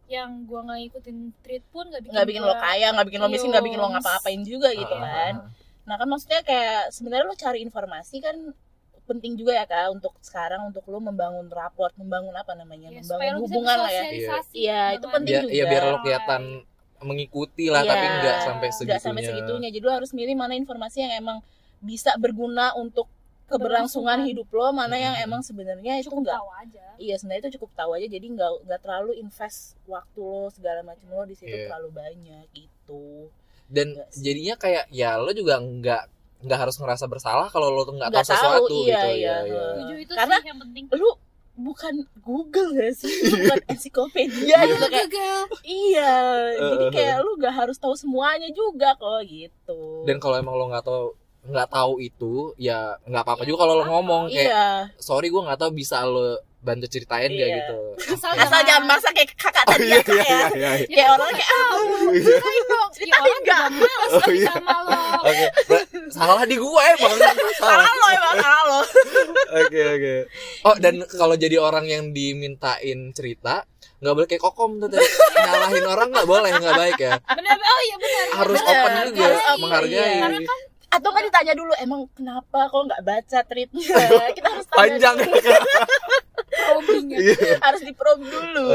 yang 0.08 0.30
gue 0.42 0.56
nggak 0.58 0.78
ngikutin 0.82 1.16
tweet 1.38 1.64
pun 1.68 1.84
nggak 1.86 2.00
bikin 2.00 2.12
nggak 2.12 2.26
bikin 2.26 2.42
lo 2.42 2.48
gua- 2.50 2.64
kaya, 2.64 2.86
nggak 2.90 3.06
bikin 3.06 3.20
lo 3.20 3.28
miskin, 3.28 3.50
nggak 3.52 3.62
bikin 3.62 3.78
lo 3.78 3.88
ngapa-ngapain 3.88 4.42
juga 4.42 4.68
gitu 4.72 4.90
Ah, 4.90 5.04
kan. 5.04 5.34
Nah 5.84 5.94
kan 5.94 6.08
maksudnya 6.08 6.40
kayak 6.42 6.90
sebenarnya 6.90 7.24
lo 7.24 7.36
cari 7.36 7.58
informasi 7.60 8.16
kan 8.18 8.36
penting 9.08 9.32
juga 9.34 9.56
ya 9.56 9.64
kak 9.64 9.88
untuk 9.90 10.12
sekarang 10.20 10.68
untuk 10.68 10.84
lo 10.84 11.00
membangun 11.00 11.48
raport, 11.48 11.96
membangun 11.96 12.36
apa 12.36 12.52
namanya, 12.52 12.92
ya, 12.92 13.00
membangun 13.00 13.40
hubungan 13.48 13.76
lah 13.80 13.88
ya. 13.88 14.04
Iya, 14.52 14.80
itu 14.94 15.06
penting 15.08 15.32
Biar, 15.32 15.42
juga. 15.42 15.52
ya 15.56 15.64
biar 15.64 15.82
lo 15.88 15.96
kelihatan 16.04 16.42
mengikuti 17.00 17.70
lah 17.70 17.82
Iya, 17.82 17.90
tapi 17.90 18.06
nggak 18.12 18.36
sampai 18.44 18.68
segitunya. 18.68 18.90
nggak 18.90 19.02
sampai 19.02 19.22
segitunya 19.24 19.68
jadi 19.70 19.84
lo 19.86 19.92
harus 19.94 20.10
milih 20.10 20.34
mana 20.34 20.52
informasi 20.52 20.98
yang 21.00 21.14
emang 21.16 21.38
bisa 21.78 22.10
berguna 22.18 22.74
untuk 22.74 23.06
keberlangsungan 23.46 24.26
hidup 24.26 24.50
lo 24.50 24.68
mana 24.72 24.98
yang 24.98 25.14
Mhm. 25.14 25.24
emang 25.24 25.40
sebenarnya 25.40 25.96
itu 25.96 26.10
cukup 26.10 26.26
enggak 26.26 26.36
tahu 26.36 26.50
aja 26.58 26.86
iya 26.98 27.14
sebenarnya 27.16 27.42
itu 27.44 27.52
cukup 27.56 27.70
tahu 27.72 27.90
aja 27.94 28.06
jadi 28.06 28.26
nggak 28.28 28.50
nggak 28.66 28.80
terlalu 28.82 29.12
invest 29.16 29.78
waktu 29.86 30.20
lo 30.20 30.50
segala 30.50 30.80
macam 30.82 31.06
lo 31.08 31.22
di 31.22 31.32
situ 31.32 31.48
Iya. 31.48 31.70
terlalu 31.70 31.88
banyak 31.94 32.44
gitu 32.52 33.30
Dan 33.68 33.88
jadinya 34.10 34.56
kayak 34.56 34.84
ya 34.90 35.16
lo 35.16 35.30
juga 35.30 35.54
nggak 35.56 36.02
nggak 36.38 36.58
harus 36.58 36.76
ngerasa 36.76 37.04
bersalah 37.06 37.48
kalau 37.48 37.68
lo 37.68 37.82
tuh 37.82 37.94
nggak 37.94 38.10
Nggak 38.10 38.24
tahu 38.24 38.32
sesuatu 38.32 38.66
tahu, 38.68 38.78
iya, 38.80 38.94
gitu 38.94 39.08
iya. 39.10 39.34
ya. 39.34 39.36
ya. 39.44 39.64
setuju 39.74 39.94
itu 39.98 40.12
Karena- 40.14 40.38
sih 40.38 40.48
yang 40.48 40.60
penting 40.60 40.84
lu 40.92 41.10
bukan 41.58 41.94
Google 42.22 42.70
gak 42.70 42.94
sih 42.94 43.10
lu 43.26 43.34
bukan 43.42 43.60
ensiklopedia 43.68 44.56
gitu 44.64 44.86
kayak 44.86 45.10
iya 45.66 46.14
jadi 46.54 46.86
Eh, 46.86 46.90
kayak 46.94 47.16
lu 47.20 47.34
gak 47.36 47.50
harus 47.52 47.74
tahu 47.76 47.94
semuanya 47.94 48.46
juga 48.50 48.94
kok 48.94 49.26
gitu 49.26 50.06
Dan 50.06 50.22
kalau 50.22 50.38
emang 50.38 50.54
lo 50.54 50.70
nggak 50.70 50.86
tahu 50.86 51.04
nggak 51.48 51.68
tahu 51.68 51.92
itu 51.98 52.52
ya 52.54 52.94
nggak 53.02 53.22
apa-apa 53.24 53.42
Ya, 53.42 53.48
juga 53.48 53.58
kalau 53.64 53.74
lo 53.74 53.84
ngomong 53.86 54.22
kayak 54.28 54.46
iya 54.46 54.66
sorry 54.98 55.28
gue 55.28 55.40
nggak 55.40 55.58
tahu 55.58 55.70
bisa 55.72 56.04
lo 56.04 56.38
bantu 56.58 56.86
ceritain 56.86 57.30
Iya. 57.30 57.46
gitu. 57.56 57.76
asal 58.12 58.34
asal 58.34 58.60
jangan 58.62 58.84
masa 58.84 59.08
kayak 59.10 59.30
kakak 59.32 59.62
Oh 59.62 59.70
tadi 59.72 59.86
iya 59.86 59.98
ya 59.98 60.02
iya 60.02 60.18
ya 60.18 60.38
iya. 60.50 60.70
iya. 60.74 60.86
kayak 60.90 61.10
orang 61.12 61.30
kayak 61.30 61.48
ah, 61.48 61.72
ceritain 62.18 62.62
dong 62.64 62.88
cerita 62.90 63.16
orang 63.16 63.42
males 63.72 64.10
Oh, 64.10 64.28
iya. 64.28 64.46
sama 64.48 64.76
lo 64.80 64.98
Oke, 65.18 65.46
Nah, 65.68 65.82
salah 66.08 66.42
di 66.42 66.56
gue 66.56 66.82
emang 66.90 67.14
salah. 67.14 67.34
salah 67.62 67.92
lo 67.92 68.06
emang 68.08 68.34
salah 68.38 68.62
lo 68.64 68.80
Oke 69.58 69.80
oke. 69.88 70.14
Oh 70.62 70.74
dan 70.76 70.94
kalau 71.08 71.34
jadi 71.34 71.56
orang 71.56 71.84
yang 71.84 72.10
dimintain 72.10 72.98
cerita 73.12 73.62
nggak 73.98 74.14
boleh 74.14 74.28
kayak 74.28 74.38
kokom 74.40 74.78
tuh 74.78 74.88
tadi 74.88 75.02
nyalahin 75.36 75.82
orang 75.84 76.08
nggak 76.08 76.28
boleh 76.28 76.50
nggak 76.52 76.74
baik 76.76 76.98
ya 77.00 77.18
bener 77.18 77.56
oh 77.56 77.80
iya 77.82 77.96
bener 77.98 78.24
harus 78.32 78.60
Bener, 78.60 78.70
open 78.72 78.92
juga 79.08 79.26
open, 79.26 79.56
menghargai 79.58 79.90
iya. 79.90 80.18
karena 80.20 80.40
kan 80.40 80.58
atau 80.88 81.10
kan 81.10 81.20
ditanya 81.20 81.52
dulu 81.52 81.72
emang 81.76 82.00
kenapa 82.14 82.58
kok 82.64 82.82
nggak 82.86 83.02
baca 83.02 83.38
tweetnya 83.44 83.82
kita 84.32 84.48
harus 84.48 84.64
tanya 84.64 84.78
panjang 84.78 85.16
dulu. 86.78 86.86
probing 86.88 87.06
ya 87.08 87.18
Iya. 87.24 87.54
harus 87.60 87.82
diprobe 87.82 88.24
dulu 88.24 88.66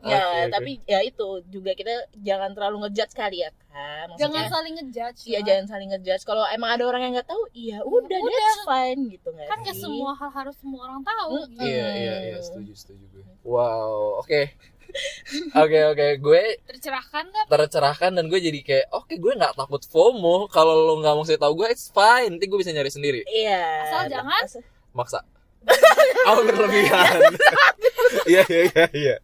Eh, 0.00 0.08
ya 0.10 0.22
oke. 0.22 0.48
tapi 0.50 0.70
ya 0.84 0.98
itu 1.00 1.28
juga 1.46 1.72
kita 1.72 1.92
jangan 2.16 2.50
terlalu 2.50 2.76
ngejudge 2.82 3.12
kali 3.12 3.42
ya 3.42 3.50
kan 3.66 4.08
jangan 4.14 4.32
Maksudnya, 4.40 4.48
saling 4.48 4.74
ngejudge 4.74 5.20
Iya 5.24 5.34
lah. 5.34 5.42
jangan 5.44 5.64
saling 5.68 5.88
ngejudge. 5.90 6.24
Kalau 6.24 6.44
emang 6.48 6.70
ada 6.70 6.84
orang 6.84 7.00
yang 7.02 7.12
nggak 7.14 7.28
tahu, 7.28 7.42
iya 7.52 7.78
udah, 7.82 8.00
udah. 8.18 8.32
that's 8.32 8.64
fine 8.64 9.00
gitu 9.08 9.28
nggak 9.28 9.46
kan 9.46 9.58
semua 9.70 10.10
hal 10.12 10.30
harus 10.32 10.56
semua 10.56 10.80
orang 10.84 11.02
tahu 11.02 11.32
Mm-mm. 11.36 11.52
gitu. 11.52 11.62
iya 11.62 11.88
iya 11.92 12.14
iya 12.26 12.38
setuju 12.40 12.72
setuju 12.72 13.04
gue 13.10 13.24
wow 13.42 14.18
oke 14.18 14.40
oke 15.54 15.80
oke 15.86 16.06
gue 16.18 16.42
tercerahkan 16.64 17.24
gak 17.28 17.46
tercerahkan 17.48 18.10
dan 18.10 18.24
gue 18.26 18.40
jadi 18.40 18.60
kayak 18.60 18.86
oke 18.90 19.14
gue 19.14 19.32
nggak 19.32 19.54
takut 19.54 19.78
FOMO 19.84 20.48
kalau 20.48 20.74
lo 20.82 20.98
nggak 20.98 21.14
mau 21.14 21.22
saya 21.22 21.38
tahu 21.38 21.54
gue 21.56 21.68
it's 21.68 21.88
fine 21.88 22.34
nanti 22.34 22.46
gue 22.46 22.58
bisa 22.58 22.70
nyari 22.70 22.88
sendiri 22.88 23.20
Iya. 23.22 23.62
Asal 23.84 24.02
jangan 24.08 24.42
maksa 24.92 25.20
oh 26.26 26.40
berlebihan 26.42 27.20
iya 28.30 28.42
iya 28.48 28.62
iya 28.68 28.86
iya 28.92 29.16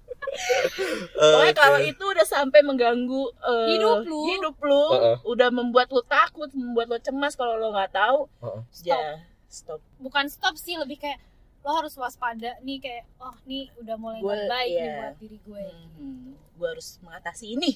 Pokoknya 1.17 1.49
Oke. 1.49 1.57
kalau 1.57 1.81
itu 1.81 2.05
udah 2.05 2.27
sampai 2.29 2.61
mengganggu 2.61 3.25
eh, 3.41 3.69
Hidup 3.73 4.05
lu. 4.05 4.21
hidup 4.29 4.57
lu, 4.61 4.85
Heeh. 4.93 5.17
udah 5.25 5.49
membuat 5.49 5.89
lu 5.89 6.05
takut, 6.05 6.53
membuat 6.53 6.93
lu 6.93 6.99
cemas 7.01 7.33
kalau 7.33 7.57
lo 7.57 7.73
nggak 7.73 7.89
tahu, 7.89 8.29
Heeh. 8.45 8.61
ya 8.85 9.01
stop. 9.49 9.81
bukan 9.97 10.29
stop 10.29 10.53
sih 10.61 10.77
lebih 10.77 11.01
kayak 11.01 11.17
lo 11.65 11.73
harus 11.73 11.97
waspada 11.97 12.53
nih 12.61 12.79
kayak 12.79 13.09
oh 13.17 13.33
nih 13.43 13.73
udah 13.81 13.97
mulai 13.97 14.21
nggak 14.21 14.45
baik 14.45 14.71
nih 14.71 14.85
iya. 14.85 14.95
buat 15.01 15.17
diri 15.19 15.39
gue 15.41 15.65
Hmm, 15.97 16.29
gue 16.37 16.69
harus 16.69 16.89
mengatasi 17.01 17.47
ini. 17.57 17.71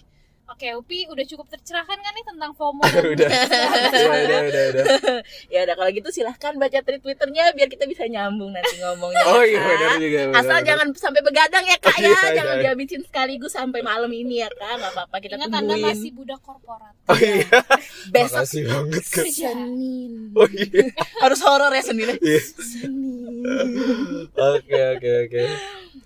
Oke 0.51 0.69
Upi 0.83 1.07
udah 1.07 1.25
cukup 1.25 1.47
tercerahkan 1.49 1.95
kan 1.97 2.13
nih 2.13 2.25
tentang 2.27 2.51
FOMO 2.53 2.83
udah 2.85 3.03
udah 3.07 3.29
udah 3.31 4.41
udah 4.43 4.65
udah 4.75 4.85
Ya 5.55 5.63
udah 5.63 5.75
kalau 5.75 5.91
gitu 5.91 6.09
silahkan 6.11 6.53
baca 6.55 6.79
tweet 6.83 7.01
twitternya 7.01 7.55
biar 7.55 7.69
kita 7.71 7.87
bisa 7.87 8.07
nyambung 8.07 8.51
nanti 8.51 8.75
ngomongnya. 8.79 9.25
oh 9.27 9.43
ya, 9.43 9.55
iya 9.55 9.61
benar 9.63 9.91
juga 9.97 10.21
benar, 10.27 10.39
Asal 10.39 10.59
benar. 10.59 10.67
jangan 10.69 10.87
sampai 10.95 11.21
begadang 11.23 11.65
ya 11.65 11.77
kak 11.79 11.89
Oh, 11.91 12.03
ya, 12.03 12.09
iya, 12.11 12.23
jangan 12.35 12.55
iya. 12.57 12.63
dihabisin 12.65 13.03
sekaligus 13.05 13.53
sampai 13.53 13.81
malam 13.81 14.11
ini 14.11 14.41
ya 14.41 14.49
kak, 14.51 14.75
nggak 14.75 14.93
apa-apa 14.95 15.17
kita 15.19 15.35
ingat 15.37 15.51
anda 15.53 15.75
tungguin. 15.75 15.85
masih 15.87 16.11
budak 16.13 16.41
korporat 16.41 16.95
oh 17.07 17.19
iya 17.19 17.47
Besok 18.15 18.43
makasih 18.43 18.63
banget 18.67 19.05
Kak. 19.07 19.25
Senin. 19.31 20.13
oh 20.35 20.49
iya 20.51 20.83
Harus 21.21 21.41
horor 21.41 21.71
ya 21.71 21.83
Senin. 21.83 22.09
Iya. 22.19 22.41
Senin. 22.59 24.27
oke 24.35 24.79
oke 24.99 25.11
oke 25.25 25.43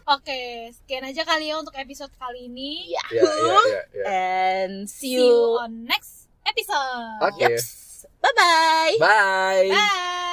oke 0.07 0.41
sekian 0.73 1.05
aja 1.05 1.23
kali 1.25 1.49
ya 1.49 1.57
untuk 1.57 1.75
episode 1.75 2.13
kali 2.15 2.47
ini 2.47 2.93
Ya. 2.93 3.05
ya 3.11 3.23
ya 3.23 3.31
ya, 3.45 3.81
ya. 3.93 4.05
And 4.07 4.75
see 4.87 5.17
see 5.17 5.21
you 5.21 5.29
you. 5.29 5.61
on 5.61 5.85
next 5.85 6.29
episode 6.45 7.21
Oke. 7.25 7.41
Yups. 7.41 8.05
Bye 8.21 8.35
bye. 8.37 8.95
bye 9.01 9.69
bye 9.69 10.33